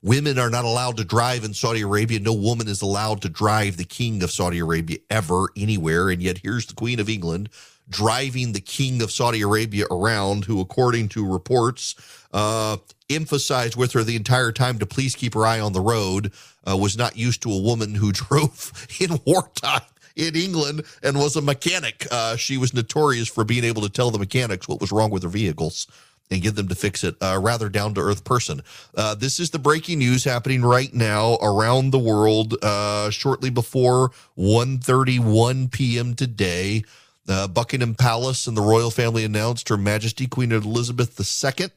Women 0.03 0.37
are 0.37 0.49
not 0.49 0.65
allowed 0.65 0.97
to 0.97 1.03
drive 1.03 1.43
in 1.43 1.53
Saudi 1.53 1.81
Arabia. 1.81 2.19
No 2.19 2.33
woman 2.33 2.67
is 2.67 2.81
allowed 2.81 3.21
to 3.23 3.29
drive 3.29 3.77
the 3.77 3.83
king 3.83 4.21
of 4.21 4.31
Saudi 4.31 4.59
Arabia 4.59 4.99
ever, 5.09 5.47
anywhere. 5.55 6.09
And 6.09 6.21
yet 6.21 6.39
here's 6.39 6.65
the 6.67 6.75
Queen 6.75 6.99
of 6.99 7.09
England 7.09 7.49
driving 7.89 8.51
the 8.51 8.59
king 8.59 9.01
of 9.01 9.11
Saudi 9.11 9.41
Arabia 9.41 9.85
around, 9.89 10.45
who, 10.45 10.59
according 10.59 11.09
to 11.09 11.31
reports, 11.31 11.95
uh, 12.33 12.77
emphasized 13.09 13.77
with 13.77 13.93
her 13.93 14.03
the 14.03 14.15
entire 14.15 14.51
time 14.51 14.77
to 14.79 14.85
please 14.85 15.15
keep 15.15 15.33
her 15.33 15.45
eye 15.45 15.59
on 15.59 15.73
the 15.73 15.81
road, 15.81 16.31
uh, 16.69 16.75
was 16.75 16.97
not 16.97 17.15
used 17.15 17.41
to 17.41 17.51
a 17.51 17.61
woman 17.61 17.95
who 17.95 18.11
drove 18.13 18.87
in 18.99 19.19
wartime 19.25 19.81
in 20.15 20.35
England 20.35 20.83
and 21.03 21.17
was 21.17 21.35
a 21.35 21.41
mechanic. 21.41 22.05
Uh, 22.11 22.35
she 22.35 22.57
was 22.57 22.73
notorious 22.73 23.27
for 23.29 23.43
being 23.43 23.63
able 23.63 23.81
to 23.83 23.89
tell 23.89 24.11
the 24.11 24.19
mechanics 24.19 24.67
what 24.67 24.81
was 24.81 24.91
wrong 24.91 25.11
with 25.11 25.21
their 25.21 25.31
vehicles 25.31 25.87
and 26.29 26.41
get 26.41 26.55
them 26.55 26.67
to 26.67 26.75
fix 26.75 27.03
it. 27.03 27.15
A 27.21 27.39
rather 27.39 27.69
down 27.69 27.93
to 27.95 28.01
earth 28.01 28.23
person. 28.23 28.61
Uh, 28.95 29.15
this 29.15 29.39
is 29.39 29.49
the 29.49 29.59
breaking 29.59 29.99
news 29.99 30.23
happening 30.23 30.61
right 30.61 30.93
now 30.93 31.37
around 31.41 31.91
the 31.91 31.99
world. 31.99 32.55
Uh, 32.61 33.09
shortly 33.09 33.49
before 33.49 34.09
1.31 34.37 35.71
p.m. 35.71 36.13
today, 36.15 36.83
uh, 37.29 37.47
Buckingham 37.47 37.95
Palace 37.95 38.47
and 38.47 38.55
the 38.55 38.61
royal 38.61 38.91
family 38.91 39.23
announced 39.23 39.69
Her 39.69 39.77
Majesty 39.77 40.27
Queen 40.27 40.51
Elizabeth 40.51 41.19
II 41.19 41.67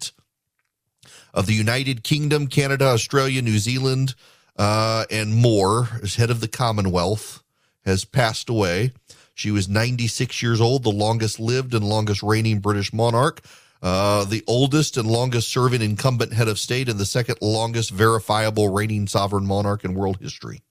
of 1.32 1.46
the 1.46 1.54
United 1.54 2.02
Kingdom, 2.02 2.48
Canada, 2.48 2.86
Australia, 2.86 3.40
New 3.40 3.58
Zealand, 3.58 4.14
uh, 4.56 5.04
and 5.10 5.34
more, 5.34 5.88
as 6.02 6.16
head 6.16 6.30
of 6.30 6.40
the 6.40 6.48
Commonwealth, 6.48 7.42
has 7.84 8.04
passed 8.04 8.48
away. 8.48 8.92
She 9.34 9.50
was 9.50 9.68
96 9.68 10.42
years 10.42 10.60
old, 10.60 10.82
the 10.82 10.90
longest 10.90 11.40
lived 11.40 11.72
and 11.72 11.84
longest 11.88 12.22
reigning 12.22 12.58
British 12.58 12.92
monarch 12.92 13.40
uh, 13.82 14.24
the 14.24 14.44
oldest 14.46 14.96
and 14.96 15.10
longest 15.10 15.48
serving 15.48 15.82
incumbent 15.82 16.32
head 16.32 16.48
of 16.48 16.58
state 16.58 16.88
and 16.88 16.98
the 16.98 17.06
second 17.06 17.36
longest 17.40 17.90
verifiable 17.90 18.68
reigning 18.68 19.06
sovereign 19.06 19.46
monarch 19.46 19.84
in 19.84 19.94
world 19.94 20.18
history. 20.20 20.62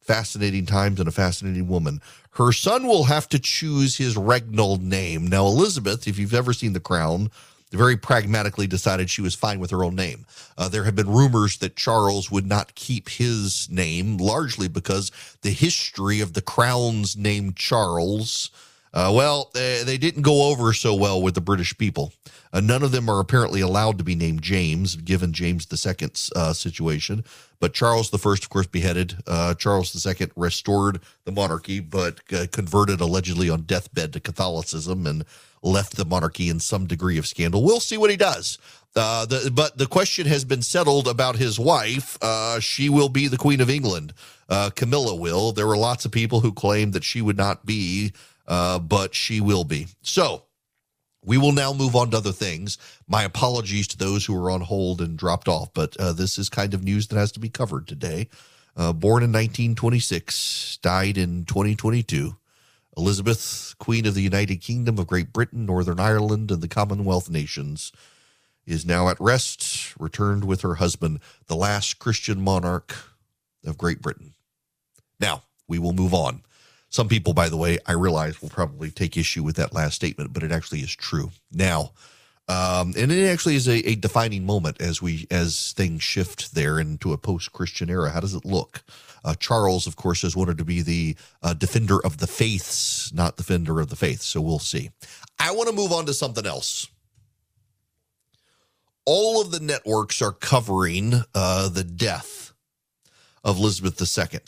Fascinating 0.00 0.66
times 0.66 0.98
and 0.98 1.08
a 1.08 1.12
fascinating 1.12 1.68
woman. 1.68 2.00
Her 2.32 2.52
son 2.52 2.86
will 2.86 3.04
have 3.04 3.28
to 3.30 3.38
choose 3.38 3.96
his 3.96 4.16
regnal 4.16 4.80
name. 4.80 5.26
Now, 5.26 5.46
Elizabeth, 5.46 6.08
if 6.08 6.18
you've 6.18 6.34
ever 6.34 6.52
seen 6.52 6.72
The 6.72 6.80
Crown, 6.80 7.30
very 7.72 7.96
pragmatically 7.96 8.66
decided 8.66 9.08
she 9.08 9.22
was 9.22 9.34
fine 9.34 9.58
with 9.58 9.70
her 9.70 9.84
own 9.84 9.94
name. 9.94 10.26
Uh, 10.58 10.68
there 10.68 10.84
have 10.84 10.94
been 10.94 11.08
rumors 11.08 11.56
that 11.58 11.76
Charles 11.76 12.30
would 12.30 12.46
not 12.46 12.74
keep 12.74 13.08
his 13.08 13.68
name, 13.70 14.18
largely 14.18 14.68
because 14.68 15.10
the 15.42 15.50
history 15.50 16.20
of 16.20 16.34
the 16.34 16.42
crown's 16.42 17.16
name 17.16 17.54
Charles. 17.54 18.50
Uh, 18.94 19.10
well, 19.14 19.50
they, 19.54 19.82
they, 19.84 19.96
didn't 19.96 20.22
go 20.22 20.50
over 20.50 20.72
so 20.74 20.94
well 20.94 21.22
with 21.22 21.34
the 21.34 21.40
British 21.40 21.76
people. 21.78 22.12
Uh, 22.52 22.60
none 22.60 22.82
of 22.82 22.92
them 22.92 23.08
are 23.08 23.20
apparently 23.20 23.62
allowed 23.62 23.96
to 23.96 24.04
be 24.04 24.14
named 24.14 24.42
James, 24.42 24.96
given 24.96 25.32
James 25.32 25.66
II's 25.70 26.30
uh, 26.36 26.52
situation. 26.52 27.24
But 27.58 27.72
Charles 27.72 28.12
I, 28.12 28.16
of 28.16 28.50
course, 28.50 28.66
beheaded. 28.66 29.16
Uh, 29.26 29.54
Charles 29.54 30.06
II 30.06 30.28
restored 30.36 31.00
the 31.24 31.32
monarchy, 31.32 31.80
but 31.80 32.20
uh, 32.32 32.46
converted 32.52 33.00
allegedly 33.00 33.48
on 33.48 33.62
deathbed 33.62 34.12
to 34.12 34.20
Catholicism 34.20 35.06
and 35.06 35.24
left 35.62 35.96
the 35.96 36.04
monarchy 36.04 36.50
in 36.50 36.60
some 36.60 36.86
degree 36.86 37.16
of 37.16 37.26
scandal. 37.26 37.64
We'll 37.64 37.80
see 37.80 37.96
what 37.96 38.10
he 38.10 38.16
does. 38.16 38.58
Uh, 38.94 39.24
the, 39.24 39.50
but 39.50 39.78
the 39.78 39.86
question 39.86 40.26
has 40.26 40.44
been 40.44 40.60
settled 40.60 41.08
about 41.08 41.36
his 41.36 41.58
wife. 41.58 42.18
She 42.60 42.90
will 42.90 43.08
be 43.08 43.28
the 43.28 43.38
Queen 43.38 43.62
of 43.62 43.70
England. 43.70 44.12
Camilla 44.74 45.14
will. 45.14 45.52
There 45.52 45.66
were 45.66 45.78
lots 45.78 46.04
of 46.04 46.12
people 46.12 46.40
who 46.40 46.52
claimed 46.52 46.92
that 46.92 47.04
she 47.04 47.22
would 47.22 47.38
not 47.38 47.64
be, 47.64 48.12
uh, 48.46 48.78
but 48.78 49.14
she 49.14 49.40
will 49.40 49.64
be. 49.64 49.86
So 50.02 50.44
we 51.24 51.38
will 51.38 51.52
now 51.52 51.72
move 51.72 51.94
on 51.94 52.10
to 52.10 52.16
other 52.16 52.32
things. 52.32 52.78
My 53.06 53.22
apologies 53.22 53.86
to 53.88 53.98
those 53.98 54.24
who 54.24 54.34
were 54.34 54.50
on 54.50 54.60
hold 54.60 55.00
and 55.00 55.16
dropped 55.16 55.48
off, 55.48 55.72
but 55.72 55.96
uh, 55.98 56.12
this 56.12 56.38
is 56.38 56.48
kind 56.48 56.74
of 56.74 56.82
news 56.82 57.06
that 57.08 57.18
has 57.18 57.32
to 57.32 57.40
be 57.40 57.48
covered 57.48 57.86
today. 57.86 58.28
Uh, 58.76 58.92
born 58.92 59.22
in 59.22 59.30
1926, 59.30 60.78
died 60.82 61.18
in 61.18 61.44
2022. 61.44 62.36
Elizabeth, 62.96 63.74
Queen 63.78 64.06
of 64.06 64.14
the 64.14 64.22
United 64.22 64.56
Kingdom 64.56 64.98
of 64.98 65.06
Great 65.06 65.32
Britain, 65.32 65.64
Northern 65.66 66.00
Ireland, 66.00 66.50
and 66.50 66.62
the 66.62 66.68
Commonwealth 66.68 67.30
nations, 67.30 67.92
is 68.66 68.84
now 68.84 69.08
at 69.08 69.20
rest, 69.20 69.94
returned 69.98 70.44
with 70.44 70.62
her 70.62 70.76
husband, 70.76 71.20
the 71.46 71.56
last 71.56 71.98
Christian 71.98 72.40
monarch 72.40 72.94
of 73.64 73.78
Great 73.78 74.02
Britain. 74.02 74.34
Now, 75.20 75.44
we 75.68 75.78
will 75.78 75.92
move 75.92 76.12
on. 76.12 76.42
Some 76.92 77.08
people, 77.08 77.32
by 77.32 77.48
the 77.48 77.56
way, 77.56 77.78
I 77.86 77.92
realize 77.92 78.42
will 78.42 78.50
probably 78.50 78.90
take 78.90 79.16
issue 79.16 79.42
with 79.42 79.56
that 79.56 79.72
last 79.72 79.94
statement, 79.94 80.34
but 80.34 80.42
it 80.42 80.52
actually 80.52 80.80
is 80.80 80.94
true. 80.94 81.30
Now, 81.50 81.92
um, 82.48 82.92
and 82.98 83.10
it 83.10 83.28
actually 83.28 83.54
is 83.54 83.66
a, 83.66 83.88
a 83.88 83.94
defining 83.94 84.44
moment 84.44 84.78
as 84.78 85.00
we 85.00 85.26
as 85.30 85.72
things 85.72 86.02
shift 86.02 86.54
there 86.54 86.78
into 86.78 87.14
a 87.14 87.16
post-Christian 87.16 87.88
era. 87.88 88.10
How 88.10 88.20
does 88.20 88.34
it 88.34 88.44
look? 88.44 88.82
Uh, 89.24 89.34
Charles, 89.34 89.86
of 89.86 89.96
course, 89.96 90.20
has 90.20 90.36
wanted 90.36 90.58
to 90.58 90.64
be 90.66 90.82
the 90.82 91.16
uh, 91.42 91.54
defender 91.54 91.98
of 92.04 92.18
the 92.18 92.26
faiths, 92.26 93.10
not 93.14 93.38
defender 93.38 93.80
of 93.80 93.88
the 93.88 93.96
faith. 93.96 94.20
So 94.20 94.42
we'll 94.42 94.58
see. 94.58 94.90
I 95.38 95.52
want 95.52 95.70
to 95.70 95.74
move 95.74 95.92
on 95.92 96.04
to 96.06 96.12
something 96.12 96.44
else. 96.44 96.88
All 99.06 99.40
of 99.40 99.50
the 99.50 99.60
networks 99.60 100.20
are 100.20 100.32
covering 100.32 101.14
uh, 101.34 101.70
the 101.70 101.84
death 101.84 102.52
of 103.42 103.56
Elizabeth 103.56 103.98
II. 103.98 104.40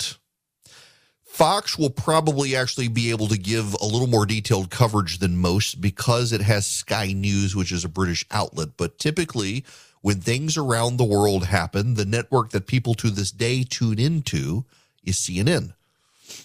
Fox 1.35 1.77
will 1.77 1.91
probably 1.91 2.55
actually 2.55 2.87
be 2.87 3.11
able 3.11 3.27
to 3.27 3.37
give 3.37 3.75
a 3.81 3.85
little 3.85 4.07
more 4.07 4.25
detailed 4.25 4.71
coverage 4.71 5.19
than 5.19 5.37
most 5.37 5.81
because 5.81 6.33
it 6.33 6.41
has 6.41 6.65
Sky 6.65 7.13
News, 7.13 7.57
which 7.57 7.73
is 7.73 7.85
a 7.85 7.89
British 7.89 8.25
outlet. 8.31 8.69
But 8.77 9.01
typically, 9.01 9.65
when 10.01 10.21
things 10.21 10.57
around 10.57 10.97
the 10.97 11.05
world 11.05 11.47
happen, 11.47 11.95
the 11.95 12.05
network 12.05 12.51
that 12.51 12.69
people 12.69 12.95
to 12.95 13.11
this 13.11 13.33
day 13.33 13.65
tune 13.65 13.99
into 13.99 14.65
is 15.03 15.17
CNN 15.17 15.73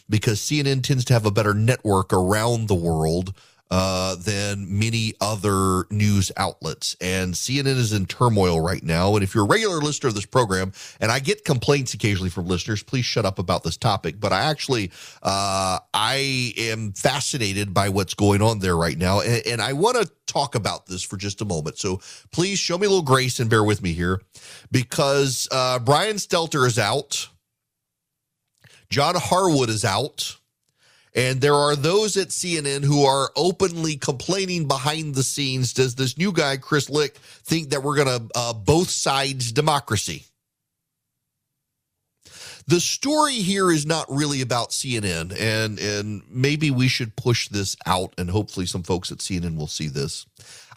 because 0.09 0.39
CNN 0.39 0.81
tends 0.81 1.05
to 1.05 1.13
have 1.13 1.27
a 1.27 1.29
better 1.29 1.53
network 1.53 2.11
around 2.11 2.67
the 2.67 2.73
world 2.73 3.35
uh, 3.71 4.15
than 4.15 4.79
many 4.79 5.13
other 5.21 5.85
news 5.91 6.31
outlets. 6.37 6.95
And 6.99 7.33
CNN 7.33 7.77
is 7.77 7.93
in 7.93 8.05
turmoil 8.07 8.59
right 8.59 8.83
now. 8.83 9.15
And 9.15 9.23
if 9.23 9.35
you're 9.35 9.45
a 9.45 9.47
regular 9.47 9.77
listener 9.77 10.09
of 10.09 10.15
this 10.15 10.25
program, 10.25 10.71
and 10.99 11.11
I 11.11 11.19
get 11.19 11.45
complaints 11.45 11.93
occasionally 11.93 12.29
from 12.29 12.47
listeners, 12.47 12.81
please 12.81 13.05
shut 13.05 13.25
up 13.25 13.37
about 13.37 13.63
this 13.63 13.77
topic. 13.77 14.19
But 14.19 14.33
I 14.33 14.41
actually, 14.41 14.91
uh, 15.21 15.79
I 15.93 16.53
am 16.57 16.93
fascinated 16.93 17.73
by 17.73 17.89
what's 17.89 18.13
going 18.13 18.41
on 18.41 18.59
there 18.59 18.75
right 18.75 18.97
now. 18.97 19.21
And, 19.21 19.45
and 19.45 19.61
I 19.61 19.73
want 19.73 19.97
to 19.97 20.11
talk 20.25 20.55
about 20.55 20.87
this 20.87 21.03
for 21.03 21.17
just 21.17 21.41
a 21.41 21.45
moment. 21.45 21.77
So 21.77 21.99
please 22.31 22.57
show 22.59 22.77
me 22.77 22.87
a 22.87 22.89
little 22.89 23.03
grace 23.03 23.39
and 23.39 23.49
bear 23.49 23.63
with 23.63 23.81
me 23.83 23.93
here 23.93 24.21
because 24.71 25.47
uh, 25.51 25.79
Brian 25.79 26.15
Stelter 26.15 26.65
is 26.65 26.79
out. 26.79 27.29
John 28.89 29.13
Harwood 29.15 29.69
is 29.69 29.85
out. 29.85 30.39
And 31.15 31.41
there 31.41 31.55
are 31.55 31.75
those 31.75 32.17
at 32.17 32.27
CNN 32.29 32.83
who 32.83 33.03
are 33.03 33.31
openly 33.35 33.97
complaining 33.97 34.67
behind 34.67 35.15
the 35.15 35.23
scenes. 35.23 35.73
Does 35.73 35.95
this 35.95 36.17
new 36.17 36.31
guy, 36.31 36.57
Chris 36.57 36.89
Licht, 36.89 37.17
think 37.17 37.71
that 37.71 37.81
we're 37.81 37.95
going 37.95 38.19
to 38.19 38.29
uh, 38.35 38.53
both 38.53 38.89
sides 38.89 39.51
democracy? 39.51 40.25
The 42.67 42.79
story 42.79 43.33
here 43.33 43.71
is 43.71 43.87
not 43.87 44.05
really 44.09 44.41
about 44.41 44.69
CNN, 44.69 45.35
and 45.35 45.79
and 45.79 46.21
maybe 46.29 46.69
we 46.69 46.87
should 46.87 47.15
push 47.15 47.47
this 47.47 47.75
out, 47.87 48.13
and 48.19 48.29
hopefully 48.29 48.67
some 48.67 48.83
folks 48.83 49.11
at 49.11 49.17
CNN 49.17 49.57
will 49.57 49.65
see 49.65 49.87
this. 49.87 50.27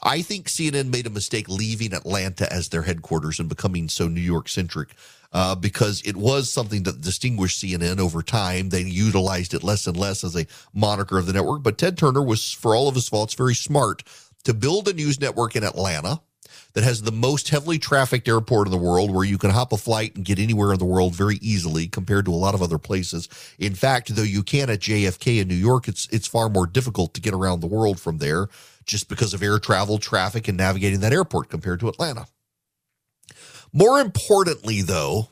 I 0.03 0.23
think 0.23 0.49
CNN 0.49 0.91
made 0.91 1.07
a 1.07 1.11
mistake 1.11 1.49
leaving 1.49 1.93
Atlanta 1.93 2.53
as 2.53 2.69
their 2.69 2.83
headquarters 2.83 3.39
and 3.39 3.49
becoming 3.49 3.89
so 3.89 4.09
New 4.09 4.21
York 4.21 4.49
centric 4.49 4.95
uh, 5.33 5.55
because 5.55 6.03
it 6.05 6.17
was 6.17 6.51
something 6.51 6.83
that 6.83 7.01
distinguished 7.01 7.63
CNN 7.63 8.01
over 8.01 8.23
time. 8.23 8.71
They 8.71 8.83
utilized 8.83 9.55
it 9.55 9.63
less 9.63 9.87
and 9.87 9.97
less 9.97 10.25
as 10.25 10.37
a 10.37 10.47
moniker 10.75 11.19
of 11.19 11.27
the 11.27 11.33
network. 11.33 11.63
But 11.63 11.79
Ted 11.79 11.97
Turner 11.97 12.23
was, 12.23 12.53
for 12.53 12.75
all 12.75 12.89
of 12.89 12.97
his 12.97 13.09
faults, 13.09 13.35
very 13.35 13.55
smart 13.55 14.03
to 14.45 14.53
build 14.53 14.89
a 14.89 14.93
news 14.93 15.21
network 15.21 15.55
in 15.55 15.63
Atlanta 15.63 16.21
that 16.75 16.85
has 16.85 17.03
the 17.03 17.13
most 17.13 17.51
heavily 17.51 17.79
trafficked 17.79 18.27
airport 18.27 18.67
in 18.67 18.73
the 18.73 18.79
world 18.79 19.11
where 19.11 19.25
you 19.25 19.39
can 19.39 19.51
hop 19.51 19.73
a 19.73 19.77
flight 19.77 20.17
and 20.17 20.25
get 20.25 20.39
anywhere 20.39 20.73
in 20.73 20.79
the 20.79 20.85
world 20.85 21.15
very 21.15 21.37
easily 21.37 21.87
compared 21.87 22.25
to 22.25 22.33
a 22.33 22.35
lot 22.35 22.55
of 22.55 22.63
other 22.63 22.79
places. 22.79 23.29
In 23.59 23.75
fact, 23.75 24.15
though 24.15 24.23
you 24.23 24.43
can 24.43 24.71
at 24.71 24.81
JFK 24.81 25.41
in 25.41 25.49
New 25.49 25.55
York, 25.55 25.87
it's 25.87 26.09
it's 26.11 26.27
far 26.27 26.49
more 26.49 26.67
difficult 26.67 27.15
to 27.15 27.21
get 27.21 27.35
around 27.35 27.61
the 27.61 27.67
world 27.67 28.01
from 28.01 28.19
there 28.19 28.49
just 28.85 29.09
because 29.09 29.35
of 29.35 29.43
air 29.43 29.59
travel, 29.59 29.99
traffic, 29.99 30.49
and 30.49 30.57
navigating 30.57 31.01
that 31.01 31.13
airport 31.13 31.49
compared 31.49 31.81
to 31.81 31.89
Atlanta. 31.89 32.27
More 33.73 34.01
importantly, 34.01 34.83
though, 34.83 35.29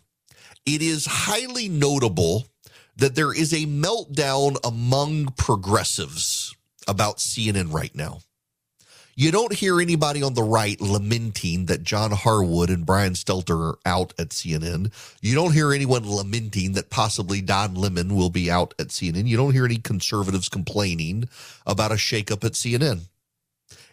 it 0.65 0.83
is 0.83 1.07
highly 1.07 1.69
notable 1.69 2.47
that 2.97 3.15
there 3.15 3.35
is 3.35 3.53
a 3.53 3.67
meltdown 3.67 4.57
among 4.65 5.33
progressives 5.37 6.55
about 6.87 7.19
CNN 7.19 7.73
right 7.73 7.95
now. 7.95 8.21
You 9.17 9.31
don't 9.31 9.53
hear 9.53 9.81
anybody 9.81 10.23
on 10.23 10.33
the 10.33 10.43
right 10.43 10.81
lamenting 10.81 11.67
that 11.67 11.83
John 11.83 12.11
Harwood 12.11 12.71
and 12.71 12.87
Brian 12.87 13.13
Stelter 13.13 13.73
are 13.73 13.79
out 13.85 14.15
at 14.19 14.31
CNN. 14.31 14.91
You 15.21 15.35
don't 15.35 15.53
hear 15.53 15.75
anyone 15.75 16.09
lamenting 16.09 16.73
that 16.73 16.89
possibly 16.89 17.43
Don 17.43 17.75
Lemon 17.75 18.15
will 18.17 18.31
be 18.31 18.51
out 18.51 18.73
at 18.79 18.89
CNN. 18.89 19.27
You 19.27 19.37
don't 19.37 19.53
hear 19.53 19.67
any 19.67 19.77
conservatives 19.77 20.49
complaining 20.49 21.29
about 21.67 21.93
a 21.93 21.97
shakeup 21.97 22.45
at 22.45 22.53
CNN. 22.53 23.10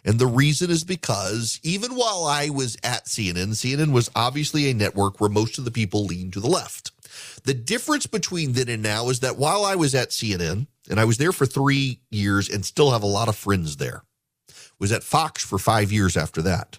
And 0.04 0.18
the 0.18 0.26
reason 0.26 0.70
is 0.70 0.84
because 0.84 1.60
even 1.62 1.94
while 1.94 2.24
I 2.24 2.48
was 2.48 2.76
at 2.82 3.06
CNN, 3.06 3.50
CNN 3.50 3.92
was 3.92 4.10
obviously 4.14 4.70
a 4.70 4.74
network 4.74 5.20
where 5.20 5.30
most 5.30 5.58
of 5.58 5.64
the 5.64 5.70
people 5.70 6.04
lean 6.04 6.30
to 6.32 6.40
the 6.40 6.48
left. 6.48 6.92
The 7.44 7.54
difference 7.54 8.06
between 8.06 8.52
then 8.52 8.68
and 8.68 8.82
now 8.82 9.08
is 9.08 9.20
that 9.20 9.36
while 9.36 9.64
I 9.64 9.74
was 9.74 9.94
at 9.94 10.10
CNN, 10.10 10.66
and 10.90 11.00
I 11.00 11.04
was 11.04 11.18
there 11.18 11.32
for 11.32 11.46
three 11.46 12.00
years 12.10 12.48
and 12.48 12.64
still 12.64 12.92
have 12.92 13.02
a 13.02 13.06
lot 13.06 13.28
of 13.28 13.36
friends 13.36 13.76
there, 13.76 14.02
was 14.78 14.92
at 14.92 15.02
Fox 15.02 15.44
for 15.44 15.58
five 15.58 15.92
years 15.92 16.16
after 16.16 16.42
that. 16.42 16.78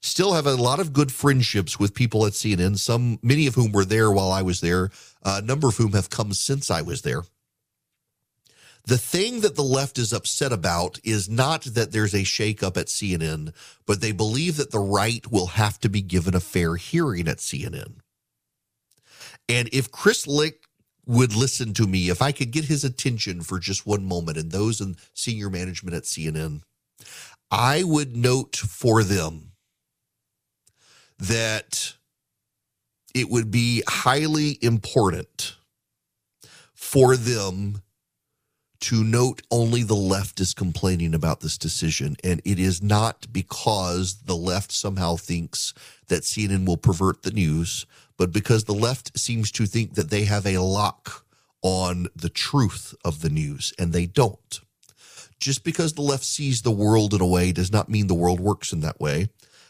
Still 0.00 0.34
have 0.34 0.46
a 0.46 0.54
lot 0.54 0.78
of 0.78 0.92
good 0.92 1.10
friendships 1.10 1.78
with 1.78 1.94
people 1.94 2.24
at 2.26 2.32
CNN, 2.32 2.78
some 2.78 3.18
many 3.22 3.46
of 3.46 3.54
whom 3.54 3.72
were 3.72 3.84
there 3.84 4.10
while 4.10 4.30
I 4.30 4.42
was 4.42 4.60
there, 4.60 4.90
uh, 5.24 5.40
a 5.42 5.46
number 5.46 5.68
of 5.68 5.76
whom 5.76 5.92
have 5.92 6.10
come 6.10 6.32
since 6.32 6.70
I 6.70 6.82
was 6.82 7.02
there. 7.02 7.22
The 8.88 8.96
thing 8.96 9.40
that 9.42 9.54
the 9.54 9.62
left 9.62 9.98
is 9.98 10.14
upset 10.14 10.50
about 10.50 10.98
is 11.04 11.28
not 11.28 11.60
that 11.64 11.92
there's 11.92 12.14
a 12.14 12.22
shakeup 12.22 12.78
at 12.78 12.86
CNN, 12.86 13.52
but 13.84 14.00
they 14.00 14.12
believe 14.12 14.56
that 14.56 14.70
the 14.70 14.78
right 14.78 15.30
will 15.30 15.48
have 15.48 15.78
to 15.80 15.90
be 15.90 16.00
given 16.00 16.34
a 16.34 16.40
fair 16.40 16.76
hearing 16.76 17.28
at 17.28 17.36
CNN. 17.36 17.96
And 19.46 19.68
if 19.74 19.92
Chris 19.92 20.26
Licht 20.26 20.64
would 21.04 21.36
listen 21.36 21.74
to 21.74 21.86
me, 21.86 22.08
if 22.08 22.22
I 22.22 22.32
could 22.32 22.50
get 22.50 22.64
his 22.64 22.82
attention 22.82 23.42
for 23.42 23.58
just 23.58 23.86
one 23.86 24.06
moment 24.06 24.38
and 24.38 24.50
those 24.50 24.80
in 24.80 24.96
senior 25.12 25.50
management 25.50 25.94
at 25.94 26.04
CNN, 26.04 26.62
I 27.50 27.82
would 27.82 28.16
note 28.16 28.56
for 28.56 29.02
them 29.02 29.52
that 31.18 31.92
it 33.14 33.28
would 33.28 33.50
be 33.50 33.82
highly 33.86 34.56
important 34.62 35.56
for 36.72 37.18
them 37.18 37.82
to 38.80 39.02
note 39.02 39.42
only 39.50 39.82
the 39.82 39.94
left 39.94 40.40
is 40.40 40.54
complaining 40.54 41.14
about 41.14 41.40
this 41.40 41.58
decision. 41.58 42.16
And 42.22 42.40
it 42.44 42.58
is 42.58 42.82
not 42.82 43.26
because 43.32 44.22
the 44.24 44.36
left 44.36 44.72
somehow 44.72 45.16
thinks 45.16 45.74
that 46.08 46.22
CNN 46.22 46.66
will 46.66 46.76
pervert 46.76 47.22
the 47.22 47.32
news, 47.32 47.86
but 48.16 48.32
because 48.32 48.64
the 48.64 48.74
left 48.74 49.18
seems 49.18 49.50
to 49.52 49.66
think 49.66 49.94
that 49.94 50.10
they 50.10 50.24
have 50.24 50.46
a 50.46 50.58
lock 50.58 51.24
on 51.62 52.06
the 52.14 52.28
truth 52.28 52.94
of 53.04 53.20
the 53.20 53.30
news, 53.30 53.72
and 53.78 53.92
they 53.92 54.06
don't. 54.06 54.60
Just 55.40 55.64
because 55.64 55.92
the 55.92 56.02
left 56.02 56.24
sees 56.24 56.62
the 56.62 56.70
world 56.70 57.14
in 57.14 57.20
a 57.20 57.26
way 57.26 57.52
does 57.52 57.72
not 57.72 57.88
mean 57.88 58.06
the 58.06 58.14
world 58.14 58.40
works 58.40 58.72
in 58.72 58.80
that 58.80 59.00
way. 59.00 59.28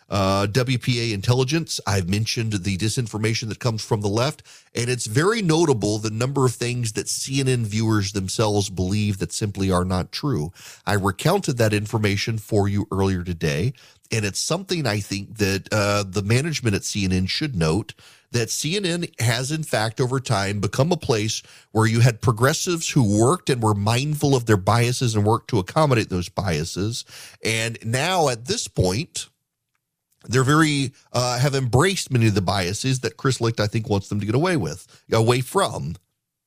Uh, 0.09 0.47
WPA 0.47 1.13
intelligence, 1.13 1.81
I've 1.87 2.09
mentioned 2.09 2.53
the 2.53 2.79
disinformation 2.79 3.49
that 3.49 3.59
comes 3.59 3.85
from 3.85 4.01
the 4.01 4.09
left, 4.09 4.43
and 4.75 4.89
it's 4.89 5.07
very 5.07 5.43
notable 5.43 5.99
the 5.99 6.11
number 6.11 6.47
of 6.47 6.55
things 6.55 6.93
that 6.93 7.07
CNN 7.07 7.67
viewers 7.67 8.13
themselves 8.13 8.71
believe 8.71 9.19
that 9.19 9.33
simply 9.33 9.71
are 9.71 9.85
not 9.85 10.11
true. 10.11 10.51
I 10.87 10.95
recounted 10.95 11.59
that 11.59 11.75
information 11.75 12.39
for 12.39 12.69
you 12.69 12.87
earlier 12.91 13.23
today, 13.23 13.75
and 14.11 14.25
it's 14.25 14.41
something 14.41 14.87
I 14.87 15.01
think 15.01 15.37
that 15.37 15.69
uh, 15.71 16.05
the 16.09 16.23
management 16.23 16.75
at 16.75 16.83
CNN 16.83 17.29
should 17.29 17.55
note 17.55 17.93
that 18.31 18.49
CNN 18.49 19.19
has, 19.21 19.51
in 19.51 19.63
fact, 19.63 20.01
over 20.01 20.21
time 20.21 20.61
become 20.61 20.93
a 20.93 20.97
place 20.97 21.43
where 21.73 21.87
you 21.87 22.01
had 22.01 22.21
progressives 22.21 22.91
who 22.91 23.21
worked 23.21 23.49
and 23.49 23.63
were 23.63 23.75
mindful 23.75 24.35
of 24.35 24.47
their 24.47 24.57
biases 24.57 25.15
and 25.15 25.25
worked 25.25 25.49
to 25.51 25.59
accommodate 25.59 26.09
those 26.09 26.29
biases. 26.29 27.05
And 27.45 27.79
now 27.85 28.29
at 28.29 28.47
this 28.47 28.69
point, 28.69 29.29
they're 30.27 30.45
very 30.45 30.93
uh, 31.13 31.39
have 31.39 31.55
embraced 31.55 32.11
many 32.11 32.27
of 32.27 32.35
the 32.35 32.43
biases 32.43 33.01
that 33.01 33.17
Chris 33.17 33.41
Licht, 33.41 33.61
I 33.61 33.67
think, 33.67 33.89
wants 33.89 34.09
them 34.09 34.21
to 34.21 34.27
get 34.27 34.35
away 34.35 34.57
with, 34.57 35.05
away 35.13 35.41
from. 35.41 35.97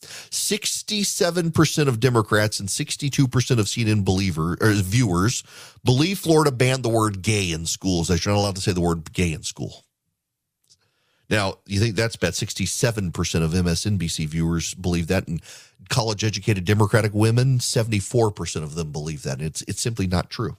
67% 0.02 1.88
of 1.88 2.00
Democrats 2.00 2.60
and 2.60 2.68
62% 2.68 3.60
of 3.60 3.66
CNN 3.68 4.04
believer 4.04 4.58
or 4.60 4.72
viewers 4.74 5.44
believe 5.84 6.18
Florida 6.20 6.52
banned 6.52 6.84
the 6.84 6.90
word 6.90 7.22
gay 7.22 7.52
in 7.52 7.66
schools. 7.66 8.08
That 8.08 8.26
you're 8.26 8.34
not 8.34 8.42
allowed 8.42 8.56
to 8.56 8.62
say 8.62 8.74
the 8.74 8.82
word 8.82 9.14
gay 9.14 9.32
in 9.32 9.44
school. 9.44 9.86
Now, 11.30 11.60
you 11.66 11.80
think 11.80 11.96
that's 11.96 12.18
bad? 12.18 12.34
67% 12.34 13.44
of 13.44 13.52
MSNBC 13.52 14.28
viewers 14.28 14.74
believe 14.74 15.08
that, 15.08 15.30
and 15.30 15.42
college 15.88 16.26
educated 16.26 16.66
Democratic 16.66 17.14
women, 17.14 17.60
74% 17.60 18.64
of 18.64 18.76
them 18.76 18.92
believe 18.92 19.24
that. 19.24 19.40
It's, 19.40 19.62
it's 19.62 19.82
simply 19.82 20.08
not 20.08 20.30
true. 20.30 20.58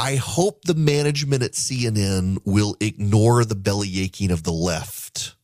I 0.00 0.16
hope 0.16 0.62
the 0.64 0.74
management 0.74 1.42
at 1.42 1.52
CNN 1.52 2.38
will 2.46 2.74
ignore 2.80 3.44
the 3.44 3.54
belly 3.54 4.00
aching 4.00 4.30
of 4.30 4.44
the 4.44 4.52
left 4.52 5.34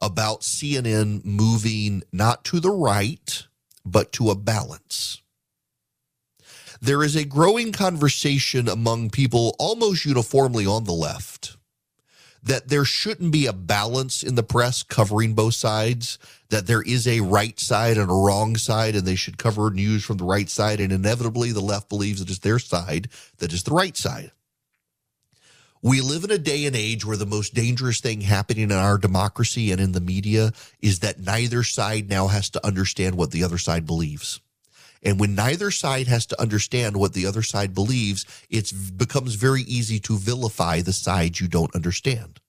about 0.00 0.42
CNN 0.42 1.24
moving 1.24 2.04
not 2.12 2.44
to 2.44 2.60
the 2.60 2.70
right, 2.70 3.48
but 3.84 4.12
to 4.12 4.30
a 4.30 4.36
balance. 4.36 5.22
There 6.80 7.02
is 7.02 7.16
a 7.16 7.24
growing 7.24 7.72
conversation 7.72 8.68
among 8.68 9.10
people 9.10 9.56
almost 9.58 10.04
uniformly 10.04 10.64
on 10.64 10.84
the 10.84 10.92
left 10.92 11.56
that 12.42 12.68
there 12.68 12.84
shouldn't 12.84 13.32
be 13.32 13.46
a 13.46 13.52
balance 13.52 14.22
in 14.22 14.34
the 14.34 14.42
press 14.42 14.82
covering 14.82 15.34
both 15.34 15.54
sides, 15.54 16.18
that 16.50 16.66
there 16.66 16.82
is 16.82 17.06
a 17.06 17.20
right 17.20 17.58
side 17.58 17.96
and 17.96 18.10
a 18.10 18.14
wrong 18.14 18.56
side, 18.56 18.96
and 18.96 19.06
they 19.06 19.14
should 19.14 19.38
cover 19.38 19.70
news 19.70 20.04
from 20.04 20.16
the 20.16 20.24
right 20.24 20.50
side. 20.50 20.80
And 20.80 20.92
inevitably, 20.92 21.52
the 21.52 21.60
left 21.60 21.88
believes 21.88 22.20
it 22.20 22.30
is 22.30 22.40
their 22.40 22.58
side 22.58 23.08
that 23.38 23.52
is 23.52 23.62
the 23.62 23.74
right 23.74 23.96
side. 23.96 24.32
We 25.84 26.00
live 26.00 26.22
in 26.22 26.30
a 26.30 26.38
day 26.38 26.66
and 26.66 26.76
age 26.76 27.04
where 27.04 27.16
the 27.16 27.26
most 27.26 27.54
dangerous 27.54 28.00
thing 28.00 28.20
happening 28.20 28.70
in 28.70 28.72
our 28.72 28.98
democracy 28.98 29.72
and 29.72 29.80
in 29.80 29.90
the 29.90 30.00
media 30.00 30.52
is 30.80 31.00
that 31.00 31.18
neither 31.18 31.64
side 31.64 32.08
now 32.08 32.28
has 32.28 32.50
to 32.50 32.64
understand 32.64 33.16
what 33.16 33.32
the 33.32 33.42
other 33.42 33.58
side 33.58 33.84
believes. 33.84 34.40
And 35.02 35.18
when 35.18 35.34
neither 35.34 35.70
side 35.70 36.06
has 36.06 36.26
to 36.26 36.40
understand 36.40 36.96
what 36.96 37.12
the 37.12 37.26
other 37.26 37.42
side 37.42 37.74
believes, 37.74 38.24
it 38.50 38.72
becomes 38.96 39.34
very 39.34 39.62
easy 39.62 39.98
to 40.00 40.16
vilify 40.16 40.80
the 40.80 40.92
side 40.92 41.40
you 41.40 41.48
don't 41.48 41.74
understand 41.74 42.41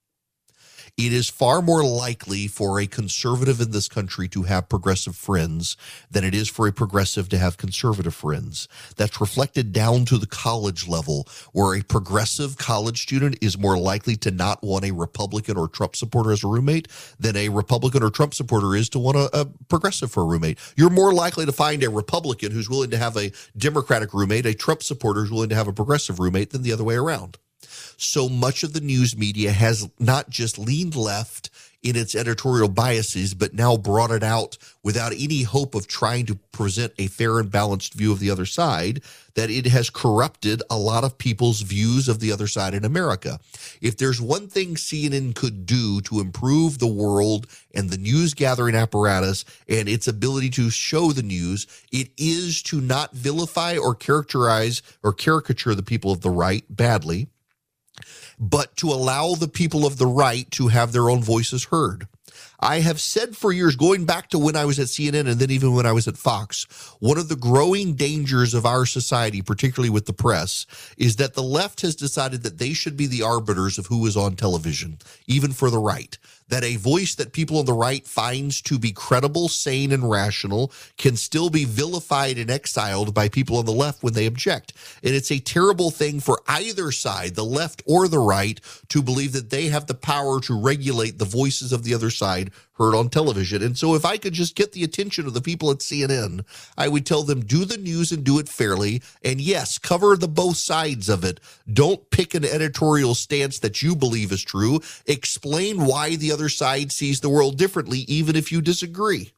it 0.95 1.12
is 1.12 1.27
far 1.27 1.62
more 1.63 1.84
likely 1.84 2.47
for 2.47 2.79
a 2.79 2.86
conservative 2.86 3.60
in 3.60 3.71
this 3.71 3.88
country 3.88 4.27
to 4.27 4.43
have 4.43 4.69
progressive 4.69 5.15
friends 5.15 5.75
than 6.12 6.23
it 6.23 6.36
is 6.36 6.47
for 6.47 6.67
a 6.67 6.71
progressive 6.71 7.27
to 7.29 7.38
have 7.38 7.58
conservative 7.58 8.13
friends. 8.13 8.67
That's 8.95 9.19
reflected 9.19 9.73
down 9.73 10.06
to 10.06 10.19
the 10.19 10.27
college 10.27 10.88
level, 10.88 11.27
where 11.51 11.75
a 11.75 11.82
progressive 11.82 12.58
college 12.58 13.01
student 13.01 13.39
is 13.41 13.58
more 13.58 13.77
likely 13.77 14.15
to 14.17 14.29
not 14.29 14.62
want 14.62 14.86
a 14.86 14.91
Republican 14.91 15.58
or 15.58 15.67
Trump 15.67 15.95
supporter 15.95 16.32
as 16.32 16.43
a 16.43 16.47
roommate 16.47 16.88
than 17.19 17.36
a 17.36 17.49
Republican 17.49 18.03
or 18.03 18.12
Trump 18.12 18.36
supporter 18.36 18.75
is 18.75 18.88
to 18.89 18.99
want 18.99 19.17
a, 19.17 19.29
a 19.34 19.45
progressive 19.69 20.12
for 20.12 20.21
a 20.21 20.27
roommate. 20.27 20.60
You're 20.75 20.91
more 20.91 21.13
likely 21.13 21.47
to 21.47 21.51
find 21.51 21.84
a 21.84 21.89
Republican 21.89 22.51
who's 22.51 22.69
willing 22.69 22.91
to 22.91 22.97
have 22.99 23.17
a 23.17 23.32
Democratic 23.58 24.13
roommate, 24.13 24.45
a 24.45 24.53
Trump 24.53 24.84
supporter 24.84 25.21
who's 25.21 25.32
willing 25.32 25.49
to 25.49 25.56
have 25.56 25.67
a 25.67 25.73
progressive 25.73 26.19
roommate 26.19 26.51
than 26.51 26.62
the 26.62 26.71
other 26.71 26.84
way 26.84 26.95
around 26.95 27.39
so 27.97 28.29
much 28.29 28.63
of 28.63 28.73
the 28.73 28.81
news 28.81 29.17
media 29.17 29.51
has 29.51 29.89
not 29.99 30.29
just 30.29 30.57
leaned 30.57 30.95
left 30.95 31.49
in 31.83 31.97
its 31.97 32.15
editorial 32.15 32.69
biases, 32.69 33.33
but 33.33 33.53
now 33.53 33.75
brought 33.75 34.12
it 34.12 34.23
out 34.23 34.57
without 34.83 35.12
any 35.12 35.43
hope 35.43 35.75
of 35.75 35.86
trying 35.86 36.25
to 36.25 36.36
present 36.53 36.93
a 36.97 37.07
fair 37.07 37.39
and 37.39 37.51
balanced 37.51 37.93
view 37.93 38.12
of 38.12 38.19
the 38.19 38.31
other 38.31 38.45
side, 38.45 39.01
that 39.36 39.49
it 39.49 39.65
has 39.65 39.89
corrupted 39.89 40.63
a 40.69 40.77
lot 40.77 41.03
of 41.03 41.17
people's 41.17 41.62
views 41.62 42.07
of 42.07 42.19
the 42.19 42.31
other 42.31 42.47
side 42.47 42.73
in 42.73 42.86
America. 42.86 43.39
If 43.81 43.97
there's 43.97 44.21
one 44.21 44.47
thing 44.47 44.75
CNN 44.75 45.36
could 45.36 45.65
do 45.65 45.99
to 46.01 46.21
improve 46.21 46.79
the 46.79 46.88
world 46.88 47.47
and 47.73 47.89
the 47.89 47.97
news 47.97 48.33
gathering 48.33 48.75
apparatus 48.75 49.43
and 49.67 49.89
its 49.89 50.07
ability 50.07 50.51
to 50.51 50.69
show 50.69 51.12
the 51.12 51.23
news, 51.23 51.67
it 51.91 52.09
is 52.17 52.62
to 52.63 52.79
not 52.79 53.12
vilify 53.12 53.77
or 53.77 53.93
characterize 53.93 54.81
or 55.03 55.12
caricature 55.12 55.75
the 55.75 55.83
people 55.83 56.12
of 56.12 56.21
the 56.21 56.29
right 56.29 56.63
badly 56.69 57.27
but 58.39 58.75
to 58.77 58.88
allow 58.89 59.36
the 59.36 59.47
people 59.47 59.86
of 59.86 59.97
the 59.97 60.08
right 60.08 60.49
to 60.51 60.67
have 60.69 60.91
their 60.91 61.10
own 61.10 61.21
voices 61.21 61.65
heard. 61.65 62.08
I 62.60 62.80
have 62.80 63.00
said 63.02 63.36
for 63.36 63.52
years, 63.52 63.76
going 63.76 64.06
back 64.06 64.30
to 64.30 64.39
when 64.39 64.56
I 64.56 64.65
was 64.65 64.80
at 64.80 64.88
CNN 64.88 65.28
and 65.28 65.39
then 65.39 65.52
even 65.52 65.74
when 65.74 65.86
I 65.86 65.91
was 65.91 66.08
at 66.08 66.17
Fox, 66.17 66.65
one 67.00 67.17
of 67.17 67.30
the 67.30 67.36
growing 67.36 67.96
dangers 67.96 68.54
of 68.54 68.65
our 68.65 68.86
society, 68.86 69.41
particularly 69.41 69.89
with 69.89 70.06
the 70.06 70.13
press, 70.13 70.65
is 70.98 71.17
that 71.17 71.34
the 71.34 71.43
left 71.43 71.82
has 71.82 71.96
decided 71.96 72.43
that 72.43 72.60
they 72.60 72.74
should 72.74 72.96
be 72.96 73.08
the 73.08 73.22
arbiters 73.22 73.78
of 73.78 73.88
who 73.88 74.06
is 74.06 74.15
on 74.15 74.36
television, 74.36 74.98
even 75.28 75.52
for 75.52 75.69
the 75.69 75.80
right 75.80 76.17
that 76.50 76.63
a 76.63 76.76
voice 76.76 77.15
that 77.15 77.34
people 77.34 77.58
on 77.58 77.65
the 77.65 77.74
right 77.74 78.06
finds 78.06 78.62
to 78.62 78.78
be 78.78 78.91
credible, 78.91 79.48
sane, 79.48 79.91
and 79.91 80.10
rational 80.10 80.72
can 80.98 81.15
still 81.15 81.50
be 81.50 81.65
vilified 81.65 82.38
and 82.38 82.52
exiled 82.52 83.13
by 83.13 83.28
people 83.30 83.58
on 83.58 83.65
the 83.65 83.72
left 83.72 84.04
when 84.04 84.13
they 84.13 84.26
object. 84.26 84.74
And 85.04 85.15
it's 85.15 85.32
a 85.32 85.39
terrible 85.39 85.89
thing 85.89 86.19
for 86.19 86.41
either 86.48 86.91
side, 86.91 87.36
the 87.36 87.43
left 87.43 87.82
or 87.88 88.08
the 88.08 88.19
right, 88.19 88.60
to 88.89 89.02
believe 89.02 89.34
that 89.34 89.50
they 89.50 89.67
have 89.67 89.88
the 89.88 89.93
power 89.93 90.39
to 90.41 90.60
regulate 90.60 91.17
the 91.17 91.26
voices 91.26 91.74
of 91.74 91.84
the 91.84 91.93
other 91.93 92.10
side 92.10 92.22
heard 92.73 92.95
on 92.95 93.09
television. 93.09 93.62
And 93.62 93.77
so 93.77 93.95
if 93.95 94.05
I 94.05 94.17
could 94.17 94.33
just 94.33 94.55
get 94.55 94.71
the 94.71 94.83
attention 94.83 95.27
of 95.27 95.33
the 95.33 95.41
people 95.41 95.69
at 95.71 95.79
CNN, 95.79 96.43
I 96.77 96.88
would 96.88 97.05
tell 97.05 97.23
them 97.23 97.45
do 97.45 97.65
the 97.65 97.77
news 97.77 98.12
and 98.12 98.23
do 98.23 98.39
it 98.39 98.49
fairly. 98.49 99.01
And 99.23 99.39
yes, 99.39 99.77
cover 99.77 100.15
the 100.15 100.27
both 100.27 100.57
sides 100.57 101.09
of 101.09 101.23
it. 101.23 101.39
Don't 101.71 102.09
pick 102.09 102.33
an 102.33 102.45
editorial 102.45 103.15
stance 103.15 103.59
that 103.59 103.81
you 103.81 103.95
believe 103.95 104.31
is 104.31 104.43
true. 104.43 104.81
Explain 105.05 105.86
why 105.86 106.15
the 106.15 106.31
other 106.31 106.49
side 106.49 106.91
sees 106.91 107.19
the 107.19 107.29
world 107.29 107.57
differently, 107.57 107.99
even 107.99 108.36
if 108.36 108.51
you 108.51 108.62
disagree. 108.62 109.31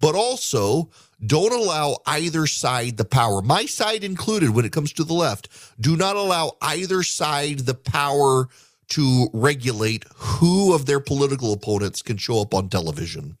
But 0.00 0.14
also, 0.14 0.90
don't 1.24 1.52
allow 1.52 1.98
either 2.06 2.46
side 2.46 2.98
the 2.98 3.04
power, 3.04 3.40
my 3.40 3.64
side 3.64 4.04
included 4.04 4.50
when 4.50 4.66
it 4.66 4.72
comes 4.72 4.92
to 4.94 5.04
the 5.04 5.14
left. 5.14 5.48
Do 5.80 5.96
not 5.96 6.16
allow 6.16 6.52
either 6.60 7.02
side 7.02 7.60
the 7.60 7.74
power 7.74 8.48
to 8.88 9.28
regulate 9.32 10.04
who 10.14 10.74
of 10.74 10.86
their 10.86 11.00
political 11.00 11.52
opponents 11.52 12.02
can 12.02 12.16
show 12.16 12.40
up 12.40 12.54
on 12.54 12.68
television. 12.68 13.38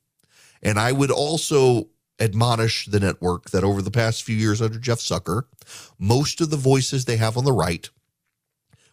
And 0.62 0.78
I 0.78 0.92
would 0.92 1.10
also 1.10 1.88
admonish 2.18 2.86
the 2.86 3.00
network 3.00 3.50
that 3.50 3.62
over 3.64 3.82
the 3.82 3.90
past 3.90 4.22
few 4.22 4.36
years 4.36 4.62
under 4.62 4.78
Jeff 4.78 4.98
Zucker, 4.98 5.44
most 5.98 6.40
of 6.40 6.50
the 6.50 6.56
voices 6.56 7.04
they 7.04 7.16
have 7.16 7.36
on 7.36 7.44
the 7.44 7.52
right, 7.52 7.88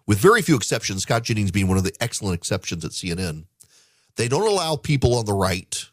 with 0.06 0.20
very 0.20 0.42
few 0.42 0.56
exceptions, 0.56 1.04
Scott 1.04 1.24
Jennings 1.24 1.52
being 1.52 1.68
one 1.68 1.78
of 1.78 1.86
the 1.86 1.96
excellent 2.02 2.36
exceptions 2.36 2.84
at 2.84 2.92
CNN, 2.92 3.46
they 4.18 4.28
don't 4.28 4.48
allow 4.48 4.76
people 4.76 5.16
on 5.16 5.26
the 5.26 5.34
right 5.34 5.86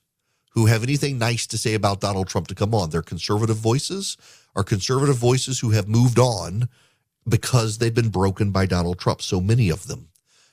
who 0.50 0.66
have 0.66 0.82
anything 0.82 1.16
nice 1.16 1.46
to 1.46 1.56
say 1.56 1.74
about 1.74 2.00
Donald 2.00 2.26
Trump 2.26 2.48
to 2.48 2.56
come 2.56 2.74
on. 2.74 2.90
They're 2.90 3.02
conservative 3.02 3.56
voices 3.56 4.16
are 4.56 4.64
conservative 4.64 5.16
voices 5.16 5.60
who 5.60 5.70
have 5.70 5.88
moved 5.88 6.18
on 6.18 6.68
because 7.28 7.78
they've 7.78 7.94
been 7.94 8.08
broken 8.08 8.50
by 8.50 8.66
Donald 8.66 8.98
Trump, 8.98 9.22
so 9.22 9.40
many 9.40 9.70
of 9.70 9.86
them 9.86 10.08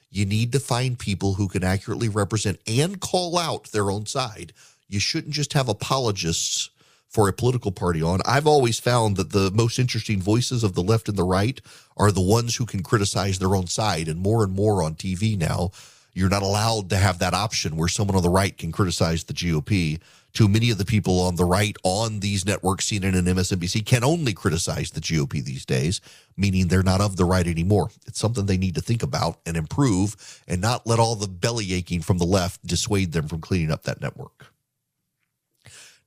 you 0.10 0.26
need 0.26 0.52
to 0.54 0.60
find 0.60 0.98
people 0.98 1.34
who 1.34 1.48
can 1.48 1.64
accurately 1.64 2.10
represent 2.10 2.60
and 2.68 3.00
call 3.00 3.38
out 3.38 3.66
their 3.72 3.92
own 3.92 4.06
side. 4.06 4.54
You 4.88 5.00
shouldn't 5.00 5.34
just 5.34 5.54
have 5.54 5.68
apologists 5.68 6.70
for 7.08 7.28
a 7.28 7.34
political 7.34 7.72
party 7.72 8.02
on. 8.02 8.20
I've 8.26 8.48
always 8.48 8.80
found 8.80 9.18
that 9.18 9.32
the 9.32 9.52
most 9.52 9.80
interesting 9.80 10.22
voices 10.22 10.64
of 10.64 10.74
the 10.74 10.84
left 10.84 11.08
and 11.08 11.18
the 11.18 11.24
right 11.24 11.60
are 11.96 12.12
the 12.12 12.22
ones 12.22 12.56
who 12.56 12.66
can 12.66 12.84
criticize 12.84 13.40
their 13.40 13.56
own 13.56 13.68
side. 13.68 14.08
And 14.08 14.20
more 14.20 14.44
and 14.44 14.54
more 14.54 14.84
on 14.84 14.96
TV 14.96 15.38
now, 15.38 15.72
you're 16.14 16.30
not 16.30 16.44
allowed 16.44 16.90
to 16.90 16.98
have 16.98 17.20
that 17.20 17.34
option 17.34 17.78
where 17.78 17.88
someone 17.88 18.18
on 18.18 18.24
the 18.24 18.30
right 18.30 18.58
can 18.58 18.72
criticize 18.72 19.24
the 19.24 19.34
GOP 19.34 20.00
too 20.38 20.48
many 20.48 20.70
of 20.70 20.78
the 20.78 20.86
people 20.86 21.20
on 21.20 21.36
the 21.36 21.44
right 21.44 21.76
on 21.82 22.20
these 22.20 22.46
networks, 22.46 22.86
CNN 22.86 23.18
and 23.18 23.28
MSNBC, 23.28 23.84
can 23.88 24.04
only 24.04 24.34
criticize 24.34 24.92
the 24.92 25.02
GOP 25.02 25.44
these 25.44 25.66
days, 25.66 26.00
meaning 26.38 26.68
they're 26.68 26.84
not 26.84 27.02
of 27.02 27.18
the 27.18 27.26
right 27.26 27.48
anymore. 27.48 27.90
It's 28.06 28.20
something 28.20 28.46
they 28.46 28.56
need 28.56 28.76
to 28.76 28.82
think 28.82 29.02
about 29.02 29.40
and 29.48 29.58
improve 29.58 30.16
and 30.48 30.62
not 30.62 30.86
let 30.86 31.00
all 31.00 31.16
the 31.16 31.28
belly 31.28 31.74
aching 31.74 32.04
from 32.04 32.20
the 32.20 32.24
left 32.24 32.64
dissuade 32.64 33.14
them 33.14 33.28
from 33.28 33.42
cleaning 33.42 33.72
up 33.72 33.82
that 33.86 34.00
network. 34.00 34.54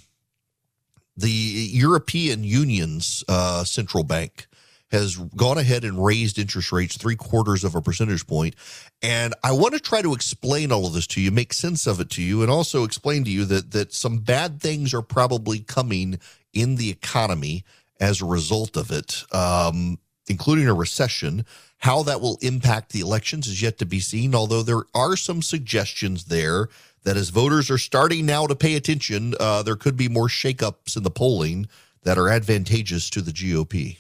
the 1.18 1.30
European 1.30 2.44
Union's 2.44 3.24
uh, 3.28 3.64
central 3.64 4.04
bank 4.04 4.48
has 4.92 5.18
gone 5.18 5.58
ahead 5.58 5.84
and 5.84 6.04
raised 6.04 6.38
interest 6.38 6.72
rates 6.72 6.98
three 6.98 7.16
quarters 7.16 7.64
of 7.64 7.76
a 7.76 7.82
percentage 7.82 8.26
point. 8.28 8.56
And 9.02 9.34
I 9.44 9.52
want 9.52 9.74
to 9.74 9.80
try 9.80 10.02
to 10.02 10.14
explain 10.14 10.72
all 10.72 10.86
of 10.86 10.94
this 10.94 11.08
to 11.08 11.22
you, 11.22 11.32
make 11.32 11.54
sense 11.54 11.88
of 11.88 12.00
it 12.00 12.10
to 12.12 12.22
you, 12.22 12.42
and 12.42 12.52
also 12.52 12.84
explain 12.84 13.24
to 13.26 13.32
you 13.32 13.46
that 13.46 13.72
that 13.72 13.94
some 13.94 14.20
bad 14.20 14.62
things 14.62 14.94
are 14.94 15.02
probably 15.02 15.60
coming 15.60 16.20
in 16.54 16.76
the 16.76 16.90
economy 16.90 17.64
as 18.00 18.22
a 18.22 18.26
result 18.26 18.78
of 18.78 18.92
it, 18.92 19.24
um, 19.32 19.98
including 20.28 20.68
a 20.68 20.74
recession. 20.74 21.46
How 21.80 22.04
that 22.04 22.22
will 22.22 22.38
impact 22.42 22.94
the 22.94 23.02
elections 23.02 23.48
is 23.48 23.62
yet 23.62 23.78
to 23.80 23.86
be 23.86 24.00
seen, 24.00 24.34
although 24.34 24.64
there 24.64 24.84
are 24.94 25.16
some 25.16 25.42
suggestions 25.42 26.26
there 26.26 26.70
that 27.06 27.16
as 27.16 27.30
voters 27.30 27.72
are 27.72 27.78
starting 27.78 28.26
now 28.26 28.46
to 28.46 28.56
pay 28.56 28.76
attention, 28.76 29.34
uh, 29.40 29.64
there 29.64 29.76
could 29.76 29.96
be 29.96 30.10
more 30.10 30.28
shakeups 30.28 30.98
in 30.98 31.04
the 31.04 31.10
polling 31.10 31.68
that 32.04 32.18
are 32.18 32.30
advantageous 32.30 33.10
to 33.12 33.22
the 33.22 33.32
GOP. 33.32 33.98